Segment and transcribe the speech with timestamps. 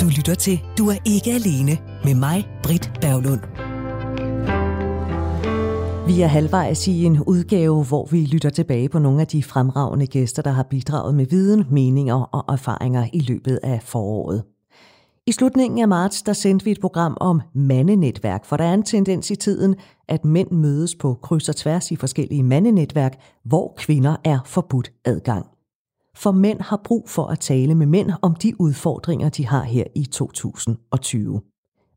[0.00, 3.40] Du lytter til Du er ikke alene med mig, Britt Berglund.
[6.06, 10.06] Vi er halvvejs i en udgave, hvor vi lytter tilbage på nogle af de fremragende
[10.06, 14.44] gæster, der har bidraget med viden, meninger og erfaringer i løbet af foråret.
[15.26, 18.82] I slutningen af marts, der sendte vi et program om mandenetværk, for der er en
[18.82, 19.74] tendens i tiden,
[20.08, 25.55] at mænd mødes på kryds og tværs i forskellige mandenetværk, hvor kvinder er forbudt adgang.
[26.16, 29.84] For mænd har brug for at tale med mænd om de udfordringer, de har her
[29.94, 31.40] i 2020.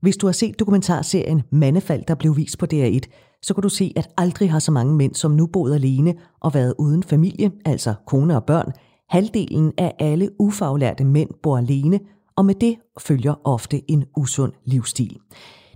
[0.02, 3.00] Hvis du har set dokumentarserien Mandefald, der blev vist på DR1,
[3.42, 6.54] så kan du se, at aldrig har så mange mænd som nu boet alene og
[6.54, 8.72] været uden familie, altså kone og børn.
[9.10, 12.00] Halvdelen af alle ufaglærte mænd bor alene,
[12.36, 15.18] og med det følger ofte en usund livsstil.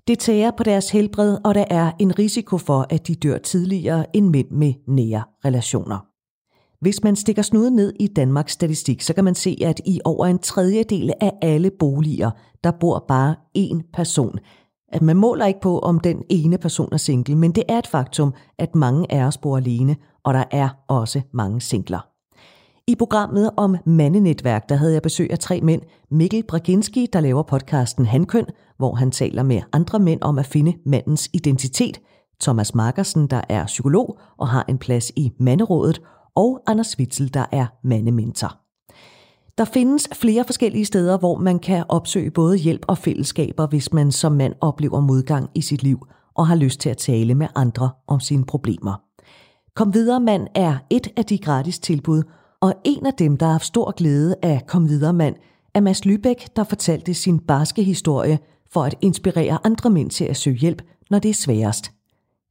[0.08, 4.16] Det tager på deres helbred, og der er en risiko for, at de dør tidligere
[4.16, 6.12] end mænd med nære relationer.
[6.84, 10.26] Hvis man stikker snuden ned i Danmarks statistik, så kan man se, at i over
[10.26, 12.32] en tredjedel af alle boliger,
[12.64, 14.39] der bor bare én person.
[14.88, 17.88] At man måler ikke på, om den ene person er single, men det er et
[17.88, 22.08] faktum, at mange af os bor alene, og der er også mange singler.
[22.88, 25.81] I programmet om mandenetværk, der havde jeg besøg af tre mænd.
[26.11, 28.45] Mikkel Braginski, der laver podcasten Handkøn,
[28.78, 32.00] hvor han taler med andre mænd om at finde mandens identitet.
[32.42, 36.02] Thomas Markersen, der er psykolog og har en plads i Manderådet.
[36.36, 38.58] Og Anders Witzel, der er mandementor.
[39.58, 44.12] Der findes flere forskellige steder, hvor man kan opsøge både hjælp og fællesskaber, hvis man
[44.12, 47.89] som mand oplever modgang i sit liv og har lyst til at tale med andre
[48.08, 49.02] om sine problemer.
[49.76, 52.23] Kom videre mand er et af de gratis tilbud,
[52.61, 55.36] og en af dem, der har haft stor glæde af Kom videre mand,
[55.73, 58.39] er Mads Lybæk, der fortalte sin barske historie
[58.72, 61.92] for at inspirere andre mænd til at søge hjælp, når det er sværest.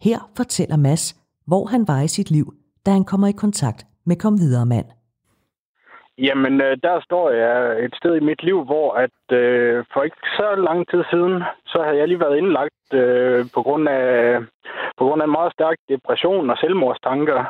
[0.01, 1.17] Her fortæller Mads,
[1.47, 2.55] hvor han var i sit liv,
[2.87, 4.87] da han kommer i kontakt med Kom videre mand.
[6.19, 10.17] Jamen, øh, der står jeg et sted i mit liv, hvor at øh, for ikke
[10.37, 14.39] så lang tid siden, så havde jeg lige været indlagt øh, på grund af
[14.99, 17.45] på grund af en meget stærk depression og selvmordstanker,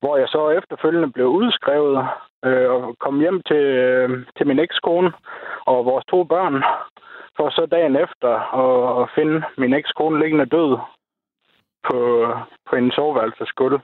[0.00, 2.08] hvor jeg så efterfølgende blev udskrevet
[2.44, 5.12] øh, og kom hjem til, øh, til min ekskone
[5.66, 6.54] og vores to børn,
[7.36, 8.32] for så dagen efter
[8.62, 10.78] at, at finde min ekskone liggende død
[11.88, 11.98] på,
[12.70, 13.80] på en soveværelsesgulv.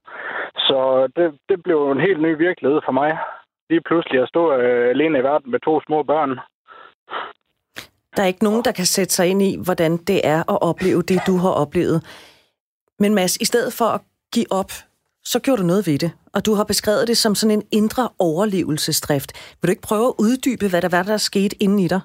[0.56, 3.18] Så det, det blev en helt ny virkelighed for mig
[3.70, 6.30] lige pludselig at stå øh, alene i verden med to små børn.
[8.16, 11.02] Der er ikke nogen, der kan sætte sig ind i, hvordan det er at opleve
[11.02, 11.98] det, du har oplevet.
[12.98, 14.00] Men Mads, i stedet for at
[14.34, 14.70] give op,
[15.24, 16.12] så gjorde du noget ved det.
[16.34, 19.30] Og du har beskrevet det som sådan en indre overlevelsesdrift.
[19.60, 22.00] Vil du ikke prøve at uddybe, hvad der var, der skete inden i dig?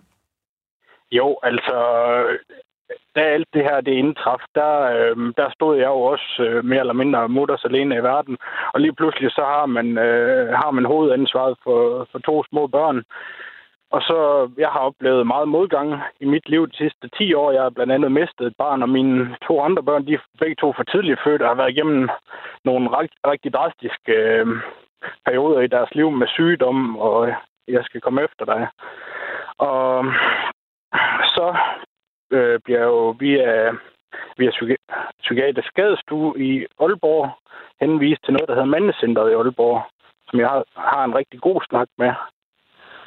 [1.12, 1.78] Jo, altså,
[3.16, 6.80] da alt det her det indtraf, der, øh, der stod jeg jo også øh, mere
[6.80, 8.38] eller mindre mutters alene i verden.
[8.74, 13.04] Og lige pludselig så har man, øh, har man hovedansvaret for, for to små børn.
[13.92, 17.52] Og så, jeg har oplevet meget modgang i mit liv de sidste 10 år.
[17.52, 20.56] Jeg har blandt andet mistet et barn, og mine to andre børn, de er begge
[20.56, 22.10] to for tidligt født og har været igennem
[22.66, 24.48] nogle rigtig, rigtig drastiske øh,
[25.26, 27.34] perioder i deres liv med sygdom, og
[27.68, 28.68] jeg skal komme efter dig.
[29.58, 30.06] Og
[31.36, 31.58] så
[32.32, 33.72] øh, bliver jo via,
[34.38, 34.52] via
[35.20, 37.32] psykiatrisk skadestue i Aalborg
[37.82, 39.82] henvist til noget, der hedder Mandecenteret i Aalborg,
[40.30, 42.12] som jeg har, har en rigtig god snak med.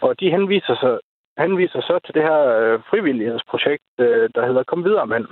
[0.01, 0.99] Og de henviser, sig,
[1.39, 5.27] henviser så til det her øh, frivillighedsprojekt, øh, der hedder Kom videre, mand.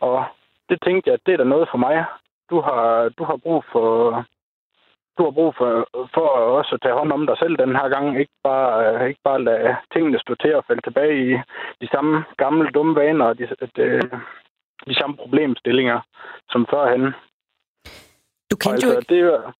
[0.00, 0.24] Og
[0.68, 2.04] det tænkte jeg, at det er da noget for mig.
[2.50, 4.24] Du har, du har brug for
[5.18, 6.26] du har brug for, for
[6.58, 8.20] også at tage hånd om dig selv den her gang.
[8.20, 11.38] Ikke bare, øh, ikke bare lade tingene stå til at falde tilbage i
[11.80, 14.00] de samme gamle dumme vaner og de, de,
[14.88, 16.00] de samme problemstillinger
[16.50, 17.04] som førhen.
[18.50, 19.14] Du kendte altså, jo ikke...
[19.14, 19.54] Det,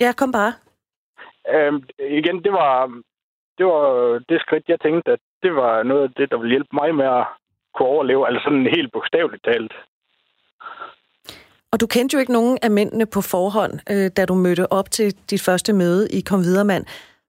[0.00, 0.52] ja, kom bare.
[1.54, 2.86] Øhm, igen, det var,
[3.58, 3.84] det var
[4.28, 7.04] det skridt, jeg tænkte, at det var noget af det, der ville hjælpe mig med
[7.04, 7.26] at
[7.74, 9.72] kunne overleve, altså sådan helt bogstaveligt talt.
[11.76, 14.88] Og du kendte jo ikke nogen af mændene på forhånd, øh, da du mødte op
[14.90, 16.84] til dit første møde i Kom Videre Mand.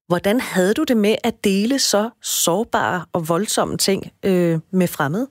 [0.10, 2.04] Hvordan havde du det med at dele så
[2.44, 5.28] sårbare og voldsomme ting øh, med fremmede?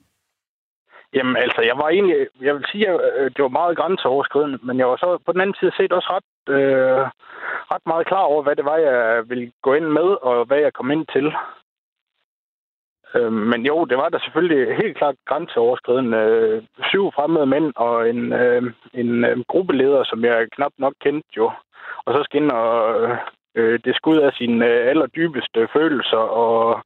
[1.17, 4.79] Jamen altså, jeg var egentlig, jeg vil sige, at øh, det var meget grænseoverskridende, men
[4.81, 7.03] jeg var så på den anden side set også ret, øh,
[7.73, 10.73] ret meget klar over, hvad det var, jeg ville gå ind med, og hvad jeg
[10.73, 11.27] kom ind til.
[13.17, 16.19] Øh, men jo, det var da selvfølgelig helt klart grænseoverskridende.
[16.19, 18.63] Øh, syv fremmede mænd og en, øh,
[18.95, 21.51] en øh, gruppeleder, som jeg knap nok kendte jo.
[22.05, 22.71] Og så skal ind og
[23.55, 26.81] øh, det skud af sine øh, allerdybeste følelser og,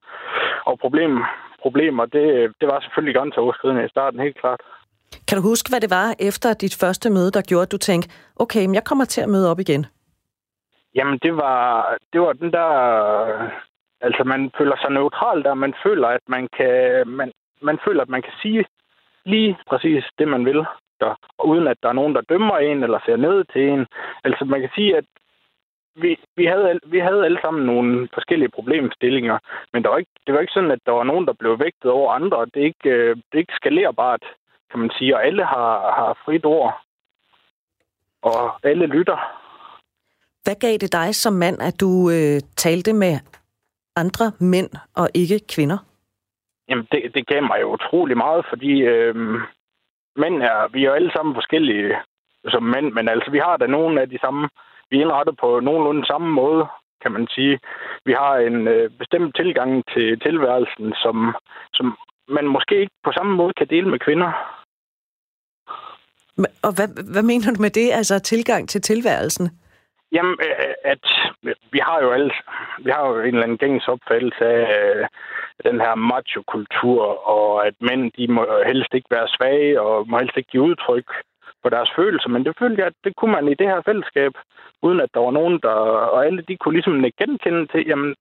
[0.66, 1.12] og problem,
[1.62, 2.04] problemer.
[2.06, 4.60] Det, det var selvfølgelig grænseoverskridende i starten, helt klart.
[5.28, 8.10] Kan du huske, hvad det var efter dit første møde, der gjorde, at du tænkte,
[8.36, 9.86] okay, men jeg kommer til at møde op igen?
[10.94, 11.58] Jamen, det var,
[12.12, 12.70] det var den der
[14.00, 15.54] Altså, man føler sig neutral der.
[15.54, 17.32] Man føler, at man kan, man,
[17.62, 18.64] man føler, at man kan sige
[19.24, 20.64] lige præcis det, man vil,
[21.00, 21.14] der,
[21.44, 23.86] uden at der er nogen, der dømmer en eller ser ned til en.
[24.24, 25.04] Altså, man kan sige, at
[25.94, 29.38] vi, vi, havde, vi havde alle sammen nogle forskellige problemstillinger,
[29.72, 31.90] men der var ikke, det var ikke sådan, at der var nogen, der blev vægtet
[31.90, 32.46] over andre.
[32.54, 34.22] Det er ikke, øh, det er ikke skalerbart,
[34.70, 36.80] kan man sige, og alle har, har frit ord,
[38.22, 39.18] og alle lytter.
[40.44, 43.14] Hvad gav det dig som mand, at du øh, talte med
[44.04, 44.70] andre mænd
[45.00, 45.78] og ikke kvinder?
[46.68, 49.14] Jamen, det, det gav mig jo utrolig meget, fordi øh,
[50.22, 51.94] mænd er, vi er jo alle sammen forskellige
[52.54, 54.48] som mænd, men altså, vi har da nogle af de samme
[54.90, 56.66] vi er indrettet på nogenlunde samme måde,
[57.02, 57.60] kan man sige.
[58.04, 61.16] Vi har en øh, bestemt tilgang til tilværelsen, som,
[61.72, 61.86] som
[62.28, 64.30] man måske ikke på samme måde kan dele med kvinder.
[66.66, 69.59] Og hvad, hvad mener du med det, altså tilgang til tilværelsen?
[70.12, 71.04] Jamen, øh, at
[71.72, 72.32] vi har jo alle,
[72.84, 75.06] vi har jo en eller anden gængs opfattelse af øh,
[75.64, 77.02] den her macho-kultur,
[77.36, 81.08] og at mænd, de må helst ikke være svage, og må helst ikke give udtryk
[81.62, 84.32] på deres følelser, men det følte jeg, at det kunne man i det her fællesskab,
[84.82, 85.74] uden at der var nogen, der...
[86.14, 88.14] Og alle de kunne ligesom genkende til, jamen,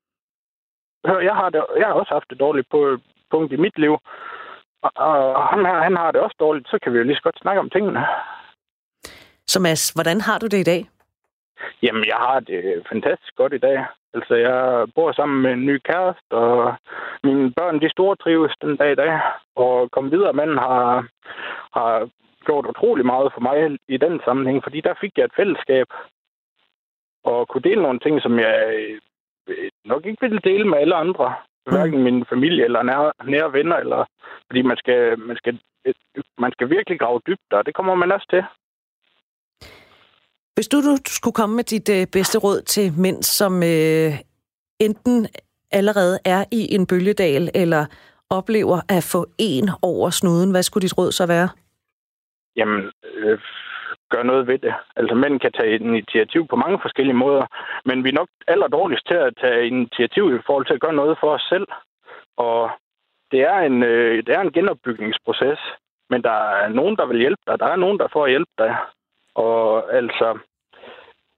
[1.08, 2.98] hør, jeg har, det, jeg har også haft det dårligt på
[3.32, 3.94] punkt i mit liv,
[4.82, 7.22] og, og han, her, han har det også dårligt, så kan vi jo lige så
[7.22, 8.06] godt snakke om tingene.
[9.48, 10.82] Så Mads, hvordan har du det i dag?
[11.84, 13.86] Jamen, jeg har det fantastisk godt i dag.
[14.14, 16.76] Altså, jeg bor sammen med en ny kæreste, og
[17.24, 19.20] mine børn, de store trives den dag i dag.
[19.56, 21.08] Og kom videre, manden har,
[21.74, 22.10] har
[22.46, 25.88] gjort utrolig meget for mig i den sammenhæng, fordi der fik jeg et fællesskab
[27.24, 28.56] og kunne dele nogle ting, som jeg
[29.48, 31.36] øh, nok ikke ville dele med alle andre.
[31.66, 31.72] Mm.
[31.74, 33.78] Hverken min familie eller nære, nære venner.
[33.78, 34.06] Eller,
[34.48, 35.60] fordi man skal, man, skal,
[36.38, 37.62] man skal virkelig grave dybt der.
[37.62, 38.44] Det kommer man også til.
[40.60, 44.12] Hvis du, du skulle komme med dit øh, bedste råd til mænd, som øh,
[44.80, 45.28] enten
[45.72, 47.86] allerede er i en bølgedal, eller
[48.30, 51.50] oplever at få en over snuden, hvad skulle dit råd så være?
[52.60, 53.40] jamen, øh,
[54.10, 54.74] gør noget ved det.
[54.96, 57.46] Altså, mænd kan tage initiativ på mange forskellige måder,
[57.86, 61.00] men vi er nok aller dårligst til at tage initiativ i forhold til at gøre
[61.02, 61.68] noget for os selv.
[62.38, 62.70] Og
[63.32, 65.60] det er en, øh, det er en genopbygningsproces,
[66.10, 67.60] men der er nogen, der vil hjælpe dig.
[67.60, 68.76] Der er nogen, der får hjælp dig.
[69.36, 70.40] Og altså,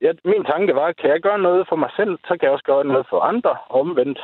[0.02, 2.68] ja, min tanke var, kan jeg gøre noget for mig selv, så kan jeg også
[2.72, 4.20] gøre noget for andre, omvendt.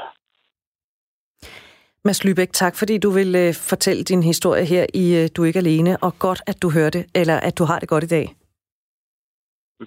[2.06, 5.48] Mads Lybeck, tak fordi du vil øh, fortælle din historie her i øh, Du er
[5.48, 8.26] ikke alene, og godt at du hørte, eller at du har det godt i dag.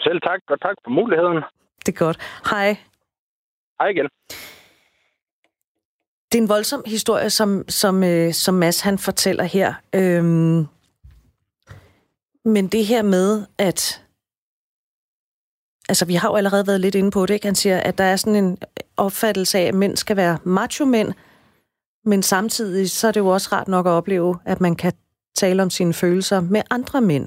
[0.06, 1.42] Selv tak, og tak for muligheden.
[1.87, 2.19] Det er godt.
[2.50, 2.69] Hej.
[3.81, 4.08] Hej igen.
[6.32, 9.75] Det er en voldsom historie, som, som, øh, som Mads han fortæller her.
[9.94, 10.66] Øhm,
[12.44, 14.04] men det her med, at...
[15.90, 17.46] Altså, vi har jo allerede været lidt inde på det, ikke?
[17.46, 18.58] Han siger, at der er sådan en
[18.96, 21.12] opfattelse af, at mænd skal være macho-mænd,
[22.04, 24.92] men samtidig så er det jo også rart nok at opleve, at man kan
[25.37, 27.26] tale om sine følelser med andre mænd.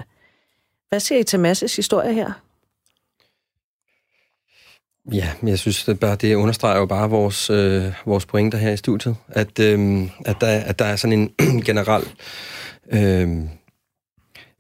[0.90, 2.32] Hvad siger I til Masses historie her?
[5.12, 8.78] Ja, jeg synes, det, bare, det understreger jo bare vores, øh, vores pointer her i
[8.78, 12.04] studiet, at, øh, at, der, at der er sådan en generel
[12.92, 13.50] øh,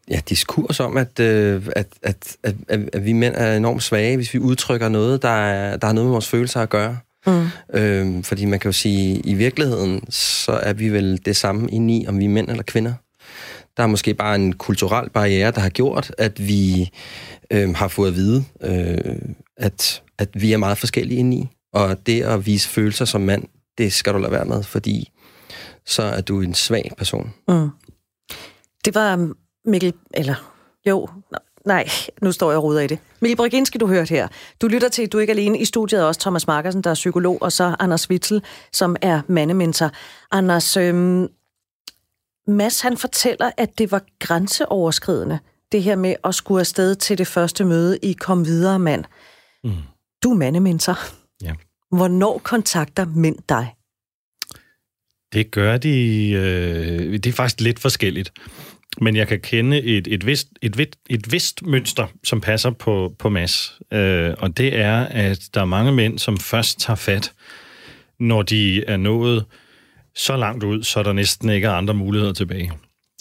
[0.10, 2.56] ja, diskurs om, at, øh, at, at, at,
[2.94, 6.06] at vi mænd er enormt svage, hvis vi udtrykker noget, der, er, der har noget
[6.06, 6.98] med vores følelser at gøre.
[7.28, 7.48] Mm.
[7.74, 12.06] Øhm, fordi man kan jo sige, i virkeligheden, så er vi vel det samme i,
[12.08, 12.94] om vi er mænd eller kvinder.
[13.78, 16.92] Der er måske bare en kulturel barriere, der har gjort, at vi
[17.52, 19.16] øh, har fået at vide, øh,
[19.58, 21.48] at, at vi er meget forskellige i.
[21.74, 23.44] Og det at vise følelser som mand,
[23.78, 25.12] det skal du lade være med, fordi
[25.86, 27.34] så er du en svag person.
[27.48, 27.70] Mm.
[28.86, 29.34] Det var
[29.66, 30.36] Mikkel, eller
[30.86, 31.08] jo,
[31.66, 31.88] Nej,
[32.22, 33.00] nu står jeg og ruder i det.
[33.22, 34.28] Mikkel Brygginski, du hørt her.
[34.62, 37.42] Du lytter til Du er ikke alene i studiet også Thomas Markersen, der er psykolog,
[37.42, 39.92] og så Anders Witzel, som er mandementor.
[40.32, 41.28] Anders, øhm,
[42.48, 45.40] Mads han fortæller, at det var grænseoverskridende,
[45.72, 49.06] det her med at skulle afsted til det første møde i Kom Videre Mand.
[49.64, 49.72] Mm.
[50.24, 50.98] Du er mandementor.
[51.42, 51.54] Ja.
[51.92, 53.76] Hvornår kontakter mænd dig?
[55.34, 56.30] Det gør de...
[56.32, 58.34] Øh, det er faktisk lidt forskelligt.
[59.02, 63.16] Men jeg kan kende et, et, vist, et, vist, et vist mønster, som passer på,
[63.20, 63.80] på Mads.
[63.94, 67.32] Øh, og det er, at der er mange mænd, som først tager fat,
[68.20, 69.46] når de er nået
[70.16, 72.72] så langt ud, så der næsten ikke er andre muligheder tilbage.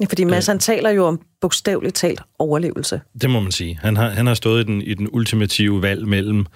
[0.00, 3.00] Ja, fordi Mads, han taler jo om bogstaveligt talt overlevelse.
[3.20, 3.78] Det må man sige.
[3.82, 6.46] Han har, han har stået i den, i den ultimative valg mellem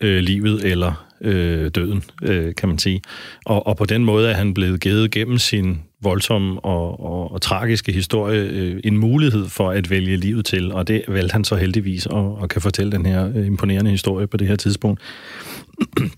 [0.00, 3.02] øh, livet eller øh, døden, øh, kan man sige.
[3.46, 7.42] Og, og på den måde er han blevet givet gennem sin voldsomme og, og, og
[7.42, 11.56] tragiske historie øh, en mulighed for at vælge livet til, og det valgte han så
[11.56, 15.00] heldigvis og, og kan fortælle den her øh, imponerende historie på det her tidspunkt.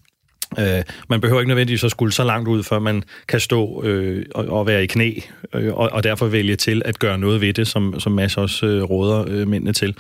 [0.59, 4.26] Øh, man behøver ikke nødvendigvis at skulle så langt ud, før man kan stå øh,
[4.35, 5.12] og, og være i knæ,
[5.55, 8.66] øh, og, og derfor vælge til at gøre noget ved det, som, som Mads også
[8.66, 9.97] øh, råder øh, mændene til.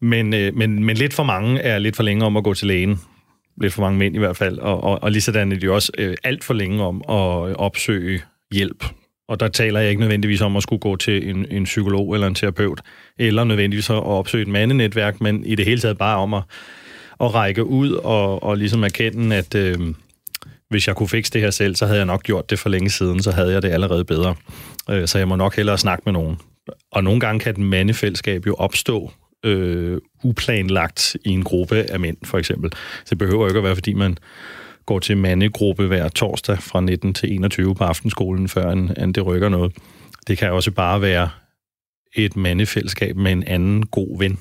[0.00, 2.68] Men, øh, men, men lidt for mange er lidt for længe om at gå til
[2.68, 3.00] lægen.
[3.60, 4.58] Lidt for mange mænd i hvert fald.
[4.58, 8.22] Og, og, og lige sådan er de også øh, alt for længe om at opsøge
[8.54, 8.84] hjælp.
[9.28, 12.26] Og der taler jeg ikke nødvendigvis om at skulle gå til en, en psykolog eller
[12.26, 12.80] en terapeut,
[13.18, 16.42] eller nødvendigvis at opsøge et mandenetværk, men i det hele taget bare om at,
[17.20, 19.78] at række ud og, og ligesom erkende, at øh,
[20.70, 22.90] hvis jeg kunne fikse det her selv, så havde jeg nok gjort det for længe
[22.90, 24.34] siden, så havde jeg det allerede bedre.
[24.90, 26.36] Øh, så jeg må nok hellere snakke med nogen.
[26.92, 29.12] Og nogle gange kan et mandefællesskab jo opstå
[29.44, 32.70] øh, uplanlagt i en gruppe af mænd, for eksempel.
[33.04, 34.18] Så det behøver jo ikke at være, fordi man
[34.86, 39.26] går til mandegruppe hver torsdag fra 19 til 21 på aftenskolen, før en, en det
[39.26, 39.72] rykker noget.
[40.26, 41.28] Det kan også bare være
[42.14, 44.38] et mandefællesskab med en anden god ven.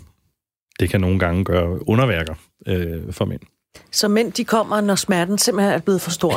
[0.80, 2.34] Det kan nogle gange gøre underværker
[2.68, 3.40] øh, for mænd.
[3.92, 6.34] Så mænd, de kommer, når smerten simpelthen er blevet for stor?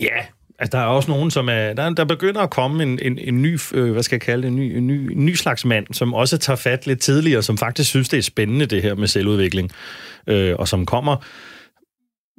[0.00, 0.16] Ja,
[0.58, 1.72] altså der er også nogen, som er...
[1.72, 4.48] Der, der begynder at komme en, en, en ny, øh, hvad skal jeg kalde det,
[4.48, 7.58] en ny, en, ny, en ny slags mand, som også tager fat lidt tidligere, som
[7.58, 9.70] faktisk synes, det er spændende, det her med selvudvikling,
[10.26, 11.16] øh, og som kommer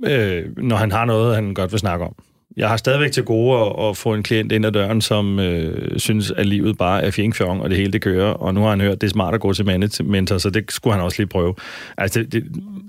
[0.06, 2.16] øh, når han har noget, han godt vil snakke om.
[2.58, 6.00] Jeg har stadigvæk til gode at, at få en klient ind ad døren, som øh,
[6.00, 8.82] synes, at livet bare er fjengfjong, og det hele det kører, og nu har han
[8.82, 9.66] hørt, at det er smart at gå til
[10.06, 11.56] mentor, så det skulle han også lige prøve.
[11.98, 12.44] Altså, det, det,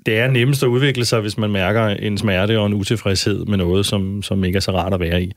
[0.06, 3.58] det er nemmest at udvikle sig, hvis man mærker en smerte og en utilfredshed med
[3.58, 5.32] noget, som, som ikke er så rart at være i.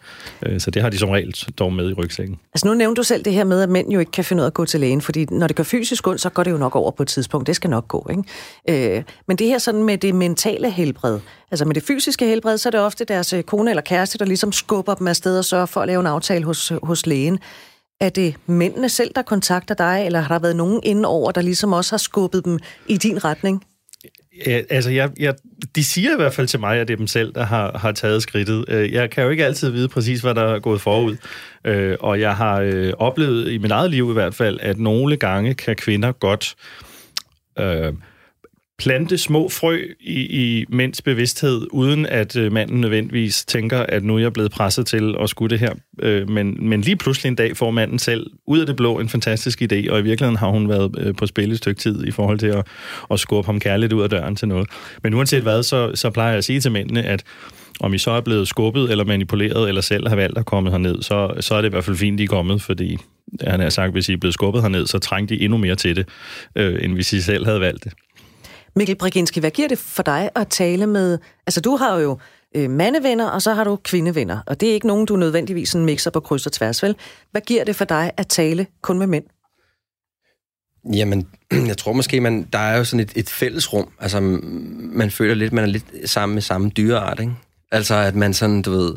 [0.45, 2.39] Øh, så det har de som regel dog med i rygsækken.
[2.53, 4.43] Altså nu nævnte du selv det her med, at mænd jo ikke kan finde ud
[4.43, 6.57] af at gå til lægen, fordi når det gør fysisk ondt, så går det jo
[6.57, 7.47] nok over på et tidspunkt.
[7.47, 8.97] Det skal nok gå, ikke?
[8.97, 11.19] Øh, men det her sådan med det mentale helbred,
[11.51, 14.25] altså med det fysiske helbred, så er det ofte deres øh, kone eller kæreste, der
[14.25, 17.39] ligesom skubber dem afsted og sørger for at lave en aftale hos, hos lægen.
[18.01, 21.73] Er det mændene selv, der kontakter dig, eller har der været nogen indenover, der ligesom
[21.73, 23.63] også har skubbet dem i din retning?
[24.47, 25.35] Ja, altså, jeg, jeg,
[25.75, 27.91] de siger i hvert fald til mig, at det er dem selv, der har, har
[27.91, 28.65] taget skridtet.
[28.67, 31.17] Øh, jeg kan jo ikke altid vide præcis, hvad der er gået forud.
[31.65, 35.17] Øh, og jeg har øh, oplevet i mit eget liv i hvert fald, at nogle
[35.17, 36.55] gange kan kvinder godt...
[37.59, 37.93] Øh,
[38.83, 44.15] plante små frø i, i mænds bevidsthed, uden at øh, manden nødvendigvis tænker, at nu
[44.15, 45.73] er jeg blevet presset til at skulle det her.
[46.01, 49.09] Øh, men, men lige pludselig en dag får manden selv ud af det blå en
[49.09, 52.11] fantastisk idé, og i virkeligheden har hun været øh, på spil et stykke tid i
[52.11, 52.67] forhold til at,
[53.11, 54.69] at skubbe ham kærligt ud af døren til noget.
[55.03, 57.23] Men uanset hvad, så, så plejer jeg at sige til mændene, at
[57.79, 61.01] om I så er blevet skubbet eller manipuleret, eller selv har valgt at komme herned,
[61.01, 62.97] så, så er det i hvert fald fint, I er kommet, fordi
[63.41, 65.95] han har sagt, hvis I er blevet skubbet herned, så trængte I endnu mere til
[65.95, 66.07] det,
[66.55, 67.93] øh, end hvis I selv havde valgt det.
[68.75, 71.19] Mikkel Briginski, hvad giver det for dig at tale med...
[71.47, 72.17] Altså, du har jo
[72.55, 75.85] øh, mandevenner, og så har du kvindevenner, og det er ikke nogen, du nødvendigvis sådan
[75.85, 76.95] mixer på kryds og tværs, vel?
[77.31, 79.23] Hvad giver det for dig at tale kun med mænd?
[80.93, 81.27] Jamen,
[81.67, 83.89] jeg tror måske, man, der er jo sådan et, et fælles rum.
[83.99, 84.19] Altså,
[84.79, 87.33] man føler lidt, man er lidt sammen med samme dyreart, ikke?
[87.71, 88.95] Altså, at man sådan, du ved,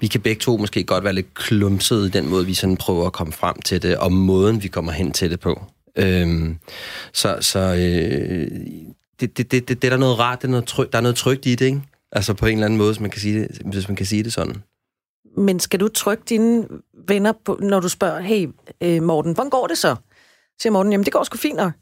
[0.00, 3.06] vi kan begge to måske godt være lidt klumset i den måde, vi sådan prøver
[3.06, 5.62] at komme frem til det, og måden, vi kommer hen til det på.
[5.96, 6.58] Øhm,
[7.12, 8.48] så så øh,
[9.20, 11.02] det, det, det, det, det er der noget rart, det er noget tryg, der er
[11.02, 11.82] noget trygt i det, ikke?
[12.12, 14.22] Altså på en eller anden måde, hvis man kan sige det, hvis man kan sige
[14.22, 14.62] det sådan.
[15.36, 16.68] Men skal du trykke dine
[17.08, 18.48] venner, på, når du spørger, hey
[18.80, 19.96] øh, Morten, hvordan går det så?
[20.62, 21.72] Siger Morten, jamen det går sgu fint nok.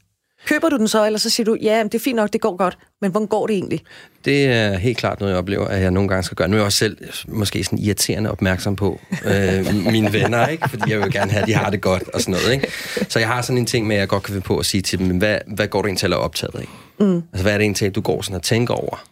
[0.45, 2.57] Køber du den så, eller så siger du, ja, det er fint nok, det går
[2.57, 3.81] godt, men hvordan går det egentlig?
[4.25, 6.47] Det er helt klart noget, jeg oplever, at jeg nogle gange skal gøre.
[6.47, 6.97] Nu er jeg også selv
[7.27, 10.69] måske sådan irriterende opmærksom på øh, mine venner, ikke?
[10.69, 12.53] fordi jeg vil gerne have, at de har det godt og sådan noget.
[12.53, 12.71] Ikke?
[13.09, 14.81] Så jeg har sådan en ting med, at jeg godt kan finde på at sige
[14.81, 16.67] til dem, hvad, hvad går du egentlig til at optaget af?
[17.03, 17.15] Mm.
[17.15, 19.05] Altså, hvad er det egentlig, du går sådan og tænker over?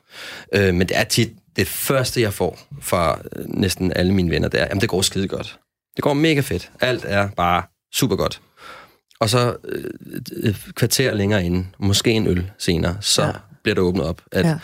[0.54, 4.48] Øh, men det er tit det første, jeg får fra øh, næsten alle mine venner,
[4.48, 5.60] det er, jamen det går skide godt.
[5.96, 6.72] Det går mega fedt.
[6.80, 8.42] Alt er bare super godt.
[9.20, 9.84] Og så øh,
[10.44, 13.32] et kvarter længere inde, måske en øl senere, så ja.
[13.64, 14.58] bliver det åbnet op, at ja.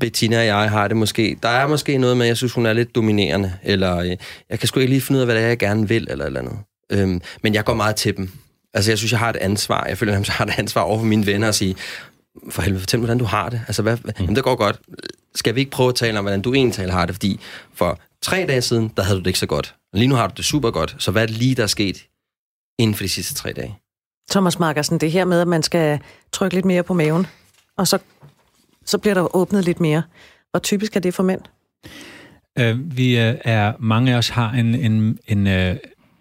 [0.00, 1.38] Bettina og jeg har det måske...
[1.42, 4.16] Der er måske noget med, at jeg synes, hun er lidt dominerende, eller øh,
[4.50, 6.24] jeg kan sgu ikke lige finde ud af, hvad det er, jeg gerne vil, eller
[6.24, 6.58] eller andet.
[6.90, 8.30] Øhm, men jeg går meget til dem.
[8.76, 9.86] Altså, jeg synes, jeg har et ansvar.
[9.88, 11.76] Jeg føler, at jeg har et ansvar over for mine venner at sige,
[12.50, 13.60] for helvede, fortæl mig, hvordan du har det.
[13.66, 14.10] Altså, hvad, mm.
[14.20, 14.80] jamen, det går godt.
[15.34, 17.14] Skal vi ikke prøve at tale om, hvordan du egentlig har det?
[17.14, 17.40] Fordi
[17.74, 19.74] for tre dage siden, der havde du det ikke så godt.
[19.92, 20.96] Lige nu har du det super godt.
[20.98, 22.06] Så hvad er det lige, der er sket
[22.78, 23.78] inden for de sidste tre dage?
[24.30, 25.98] Thomas Markersen, det her med, at man skal
[26.32, 27.26] trykke lidt mere på maven,
[27.78, 27.98] og så,
[28.84, 30.02] så bliver der åbnet lidt mere.
[30.50, 31.40] Hvor typisk er det for mænd?
[32.60, 35.76] Uh, vi uh, er, mange af os har en, en, en uh,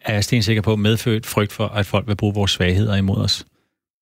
[0.06, 3.46] er jeg stensikker på, medfødt frygt for, at folk vil bruge vores svagheder imod os.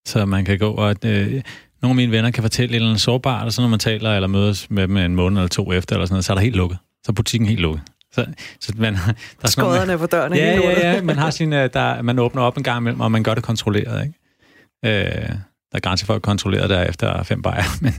[0.07, 0.95] Så man kan gå og...
[1.05, 1.41] Øh,
[1.81, 4.15] nogle af mine venner kan fortælle et eller andet sårbart, og så når man taler
[4.15, 6.41] eller mødes med dem en måned eller to efter, eller sådan noget, så er der
[6.41, 6.77] helt lukket.
[7.03, 7.81] Så er butikken helt lukket.
[8.13, 8.25] Så,
[8.59, 8.93] så man,
[9.41, 12.41] der er Skåderne på døren ja, ja, ja, man har sin, øh, der, man åbner
[12.41, 14.05] op en gang imellem, og man gør det kontrolleret.
[14.05, 15.09] Ikke?
[15.09, 15.29] Øh,
[15.73, 17.63] Der er grænser for at kontrollere der efter fem bajer.
[17.81, 17.93] Men,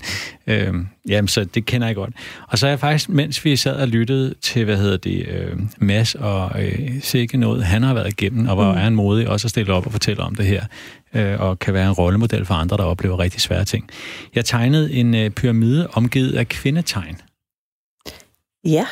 [0.46, 0.74] øh,
[1.08, 2.14] jamen, så det kender jeg godt.
[2.48, 5.58] Og så er jeg faktisk, mens vi sad og lyttede til, hvad hedder det, øh,
[5.78, 8.78] Mads og øh, sikke noget, han har været igennem, og hvor mm.
[8.78, 10.64] er en modig også at stille op og fortælle om det her,
[11.14, 13.88] øh, og kan være en rollemodel for andre, der oplever rigtig svære ting.
[14.34, 17.16] Jeg tegnede en øh, pyramide omgivet af kvindetegn.
[18.64, 18.86] Ja.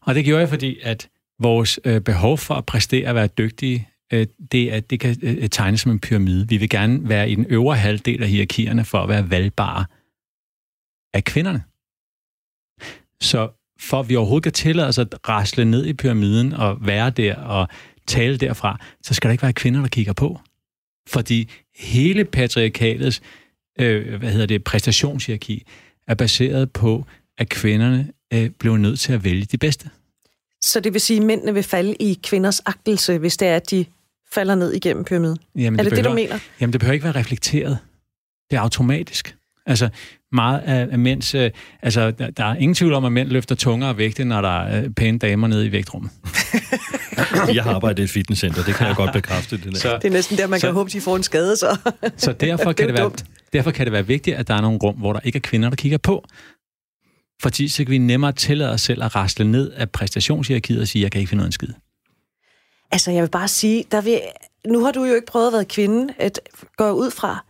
[0.00, 1.08] Og det gjorde jeg, fordi at
[1.40, 5.48] vores øh, behov for at præstere og være dygtige, Øh, det, at det kan øh,
[5.48, 6.48] tegnes som en pyramide.
[6.48, 9.84] Vi vil gerne være i den øvre halvdel af hierarkierne for at være valgbare
[11.14, 11.62] af kvinderne.
[13.20, 13.50] Så
[13.80, 17.36] for at vi overhovedet kan tillade os at rasle ned i pyramiden og være der
[17.36, 17.68] og
[18.06, 20.40] tale derfra, så skal der ikke være kvinder, der kigger på.
[21.08, 23.22] Fordi hele patriarkatets
[23.78, 25.64] øh, hvad hedder det, præstationshierarki
[26.06, 27.04] er baseret på,
[27.38, 29.90] at kvinderne øh, blev nødt til at vælge de bedste.
[30.62, 33.70] Så det vil sige, at mændene vil falde i kvinders agtelse, hvis det er, at
[33.70, 33.84] de
[34.34, 35.38] falder ned igennem pyramiden?
[35.56, 36.38] Jamen, er det det, det, behøver, du mener?
[36.60, 37.78] Jamen, det behøver ikke være reflekteret.
[38.50, 39.36] Det er automatisk.
[39.66, 39.88] Altså,
[40.32, 41.34] meget af, af mænds...
[41.34, 41.50] Øh,
[41.82, 44.84] altså, der, der er ingen tvivl om, at mænd løfter tungere vægte, når der er
[44.84, 46.10] øh, pæne damer nede i vægtrummet.
[47.54, 49.56] jeg har arbejdet i et fitnesscenter, det kan jeg godt bekræfte.
[49.56, 49.78] Det, der.
[49.78, 51.78] Så, det er næsten der, man så, kan håbe, de får en skade, så.
[52.16, 53.10] så derfor, kan det, det være,
[53.52, 55.68] derfor kan det være vigtigt, at der er nogle rum, hvor der ikke er kvinder,
[55.68, 56.24] der kigger på.
[57.42, 61.02] Fordi så kan vi nemmere tillade os selv at rasle ned af præstationshierarkiet og sige,
[61.02, 61.68] jeg kan ikke finde noget en skid.
[62.92, 64.20] Altså, jeg vil bare sige, der vil,
[64.66, 66.40] nu har du jo ikke prøvet at være kvinde, at
[66.76, 67.44] gå ud fra,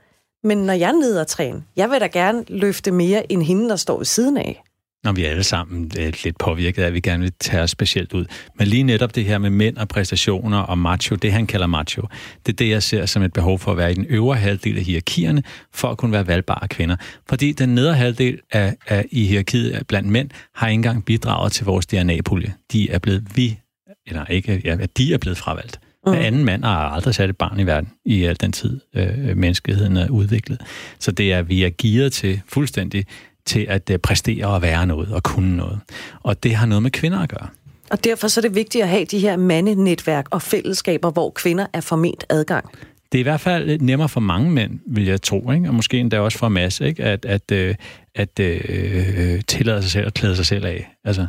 [0.44, 3.76] men når jeg er og træne, jeg vil da gerne løfte mere end hende, der
[3.76, 4.62] står ved siden af.
[5.04, 7.70] Når vi er alle sammen øh, lidt påvirket af, at vi gerne vil tage os
[7.70, 8.24] specielt ud.
[8.58, 12.02] Men lige netop det her med mænd og præstationer og macho, det han kalder macho,
[12.46, 14.78] det er det, jeg ser som et behov for at være i den øvre halvdel
[14.78, 16.96] af hierarkierne, for at kunne være valgbare kvinder.
[17.28, 21.66] Fordi den nedre halvdel af, af i hierarkiet blandt mænd har ikke engang bidraget til
[21.66, 22.54] vores DNA-pulje.
[22.72, 23.58] De er blevet vi,
[24.06, 25.80] eller ikke, ja, de er blevet fravalgt.
[26.06, 26.12] Mm.
[26.12, 29.96] anden mand har aldrig sat et barn i verden i al den tid, øh, menneskeheden
[29.96, 30.60] er udviklet.
[30.98, 33.04] Så det er, vi er gearet til fuldstændig
[33.46, 35.80] til at øh, præstere og være noget og kunne noget.
[36.22, 37.48] Og det har noget med kvinder at gøre.
[37.90, 41.66] Og derfor så er det vigtigt at have de her mandenetværk og fællesskaber, hvor kvinder
[41.72, 42.70] er forment adgang.
[43.12, 45.68] Det er i hvert fald nemmere for mange mænd, vil jeg tro, ikke?
[45.68, 47.04] og måske endda også for masse, ikke?
[47.04, 47.74] at, at, øh,
[48.14, 50.94] at, at øh, tillade sig selv og klæde sig selv af.
[51.04, 51.26] Altså,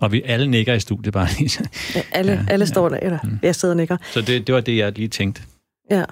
[0.00, 1.64] og vi alle nikker i studiet bare lige.
[1.94, 3.38] Ja, alle, ja, alle står der, eller mm.
[3.42, 3.96] jeg sidder og nikker.
[4.12, 5.42] Så det, det var det, jeg lige tænkte.
[5.90, 6.04] Ja.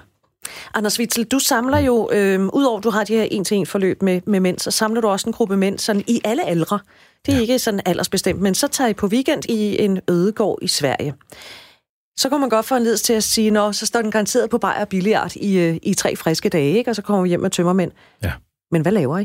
[0.73, 4.21] Anders Witzel, du samler jo, øh, udover at du har de her en-til-en forløb med,
[4.25, 6.79] med mænd, så samler du også en gruppe mænd sådan i alle aldre.
[7.25, 7.41] Det er ja.
[7.41, 11.13] ikke sådan aldersbestemt, men så tager I på weekend i en ødegård i Sverige.
[12.17, 14.49] Så kommer man godt få en leds til at sige, nå, så står den garanteret
[14.49, 16.91] på bajer billiard i, øh, i tre friske dage, ikke?
[16.91, 17.91] og så kommer vi hjem med tømmermænd.
[18.23, 18.31] Ja.
[18.71, 19.23] Men hvad laver I?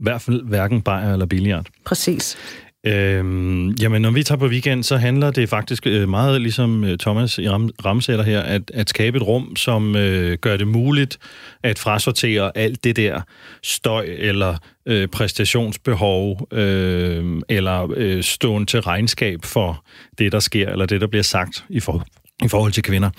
[0.00, 1.66] I hvert fald hverken bajer eller billiard.
[1.84, 2.36] Præcis.
[2.86, 6.98] Øhm, jamen, når vi tager på weekend, så handler det faktisk øh, meget ligesom øh,
[6.98, 11.18] Thomas i ram, ramsætter her, at, at skabe et rum, som øh, gør det muligt
[11.62, 13.20] at frasortere alt det der
[13.62, 19.84] støj eller øh, præstationsbehov øh, eller øh, stående til regnskab for
[20.18, 22.06] det, der sker, eller det, der bliver sagt i, for,
[22.44, 23.10] i forhold til kvinder.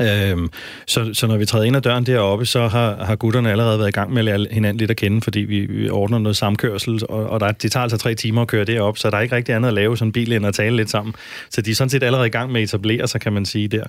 [0.00, 0.50] Øhm,
[0.86, 3.88] så, så når vi træder ind ad døren deroppe, så har, har gutterne allerede været
[3.88, 7.00] i gang med at lære hinanden lidt at kende, fordi vi, vi ordner noget samkørsel,
[7.08, 9.36] og, og der, det tager altså tre timer at køre derop, så der er ikke
[9.36, 11.14] rigtig andet at lave sådan en bil end at tale lidt sammen.
[11.50, 13.68] Så de er sådan set allerede i gang med at etablere sig, kan man sige
[13.68, 13.84] der.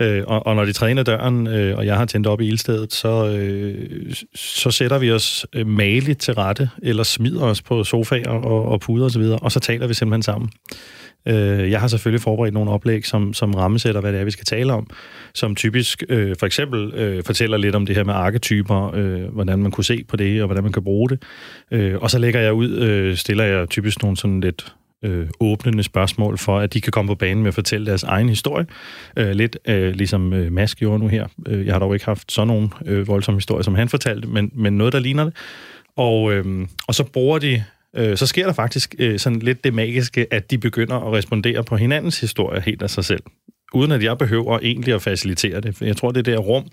[0.00, 2.40] Øh, og, og når de træder ind ad døren, øh, og jeg har tændt op
[2.40, 7.62] i ildstedet, så, øh, så sætter vi os øh, maligt til rette, eller smider os
[7.62, 10.50] på sofaer og, og puder osv., og, og så taler vi simpelthen sammen.
[11.26, 14.44] Øh, jeg har selvfølgelig forberedt nogle oplæg, som, som rammesætter, hvad det er, vi skal
[14.44, 14.86] tale om,
[15.34, 19.58] som typisk øh, for eksempel øh, fortæller lidt om det her med arketyper, øh, hvordan
[19.58, 21.22] man kunne se på det, og hvordan man kan bruge det.
[21.70, 25.82] Øh, og så lægger jeg ud, øh, stiller jeg typisk nogle sådan lidt øh, åbnende
[25.82, 28.66] spørgsmål for, at de kan komme på banen med at fortælle deres egen historie.
[29.16, 31.26] Øh, lidt øh, ligesom øh, Mask gjorde nu her.
[31.46, 34.50] Øh, jeg har dog ikke haft sådan nogen øh, voldsom historie, som han fortalte, men,
[34.54, 35.34] men noget, der ligner det.
[35.96, 37.64] Og, øh, og så bruger de
[37.96, 41.64] øh, så sker der faktisk øh, sådan lidt det magiske, at de begynder at respondere
[41.64, 43.22] på hinandens historie helt af sig selv.
[43.74, 45.76] Uden at jeg behøver egentlig at facilitere det.
[45.76, 46.64] For jeg tror, det der rum,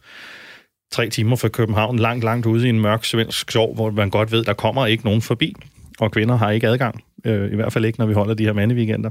[0.91, 4.31] tre timer fra København, langt, langt ude i en mørk svensk skov, hvor man godt
[4.31, 5.53] ved, der kommer ikke nogen forbi,
[5.99, 7.03] og kvinder har ikke adgang.
[7.25, 9.09] Øh, I hvert fald ikke, når vi holder de her mandeweekender.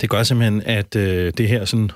[0.00, 1.90] Det gør simpelthen, at øh, det her sådan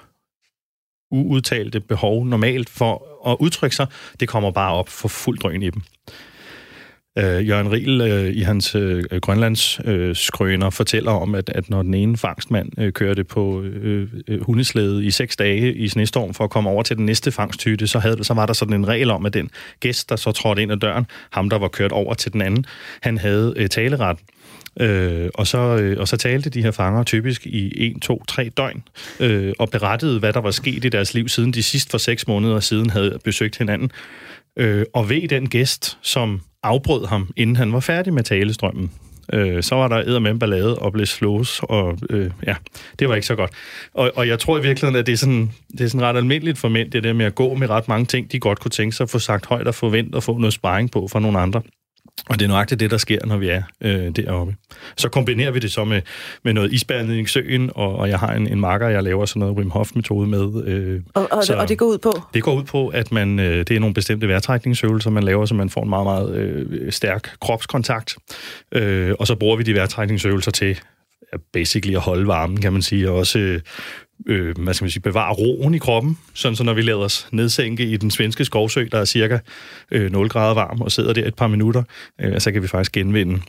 [1.11, 3.87] uudtalte behov normalt for at udtrykke sig,
[4.21, 5.83] det kommer bare op for fuld drøn i dem.
[7.19, 11.83] Øh, Jørgen Riel øh, i hans øh, Grønlands øh, skrøner fortæller om, at, at når
[11.83, 16.45] den ene fangstmand øh, kørte på øh, øh, hundeslæde i seks dage i snestorm for
[16.45, 19.11] at komme over til den næste fangsthytte, så, havde, så var der sådan en regel
[19.11, 19.51] om, at den
[19.81, 22.65] gæst, der så trådte ind ad døren, ham der var kørt over til den anden,
[23.03, 24.19] han havde øh, taleret.
[24.81, 28.49] Øh, og, så, øh, og så talte de her fanger typisk i 1, 2, 3
[28.49, 28.83] døgn,
[29.21, 32.27] øh, og berettede, hvad der var sket i deres liv, siden de sidst for seks
[32.27, 33.91] måneder siden havde besøgt hinanden.
[34.57, 38.91] Øh, og ved den gæst, som afbrød ham, inden han var færdig med talestrømmen,
[39.33, 42.55] øh, så var der æder med ballade og blev slås, og øh, ja,
[42.99, 43.51] det var ikke så godt.
[43.95, 46.59] Og, og jeg tror i virkeligheden, at det er, sådan, det er sådan ret almindeligt
[46.59, 48.97] for mænd, det der med at gå med ret mange ting, de godt kunne tænke
[48.97, 51.63] sig at få sagt højt og forvente at få noget sparring på fra nogle andre.
[52.29, 54.57] Og det er nøjagtigt det, der sker, når vi er øh, deroppe.
[54.97, 56.03] Så kombinerer vi det så med,
[56.45, 59.41] med noget isbærning i søen, og, og jeg har en, en marker, jeg laver sådan
[59.41, 60.65] noget Wim Hof-metode med.
[60.65, 62.23] Øh, og, og, så, og det går ud på?
[62.35, 65.55] Det går ud på, at man øh, det er nogle bestemte vejrtrækningsøvelser, man laver, så
[65.55, 68.17] man får en meget, meget øh, stærk kropskontakt.
[68.73, 70.81] Øh, og så bruger vi de vejrtrækningsøvelser til
[71.53, 73.61] basically at holde varmen, kan man sige, og også øh,
[74.27, 77.29] øh, hvad skal man sige, bevare roen i kroppen, sådan så når vi lader os
[77.33, 79.39] nedsænke i den svenske skovsø, der er cirka
[79.91, 81.83] øh, 0 grader varm, og sidder der et par minutter,
[82.21, 83.41] øh, så kan vi faktisk genvinde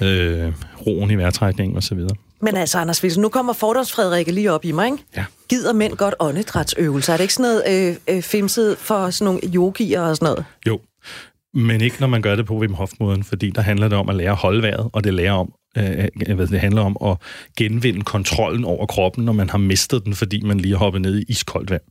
[0.00, 0.52] øh,
[0.86, 2.16] roen i vejrtrækningen og så videre.
[2.42, 4.98] Men altså, Anders Wilson, nu kommer fordoms Frederikke lige op i mig, ikke?
[5.16, 5.24] Ja.
[5.48, 7.12] Gider mænd godt åndedrætsøvelser?
[7.12, 10.44] Er det ikke sådan noget øh, øh, femset for sådan nogle yogier og sådan noget?
[10.66, 10.80] Jo,
[11.54, 14.14] men ikke når man gør det på Wim Hof-måden, fordi der handler det om at
[14.14, 17.16] lære at holde vejret, og det lærer om øh, hvad det handler om at
[17.56, 21.18] genvinde kontrollen over kroppen, når man har mistet den, fordi man lige har hoppet ned
[21.18, 21.82] i iskoldt vand.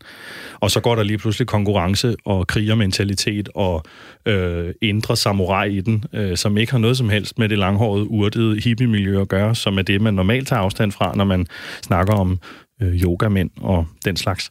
[0.60, 3.84] Og så går der lige pludselig konkurrence og krigermentalitet og
[4.26, 8.08] øh, indre samurai i den, øh, som ikke har noget som helst med det langhårede,
[8.10, 11.48] urtede hippie-miljø at gøre, som er det, man normalt tager afstand fra, når man
[11.82, 12.40] snakker om
[12.82, 14.50] øh, yogamænd og den slags.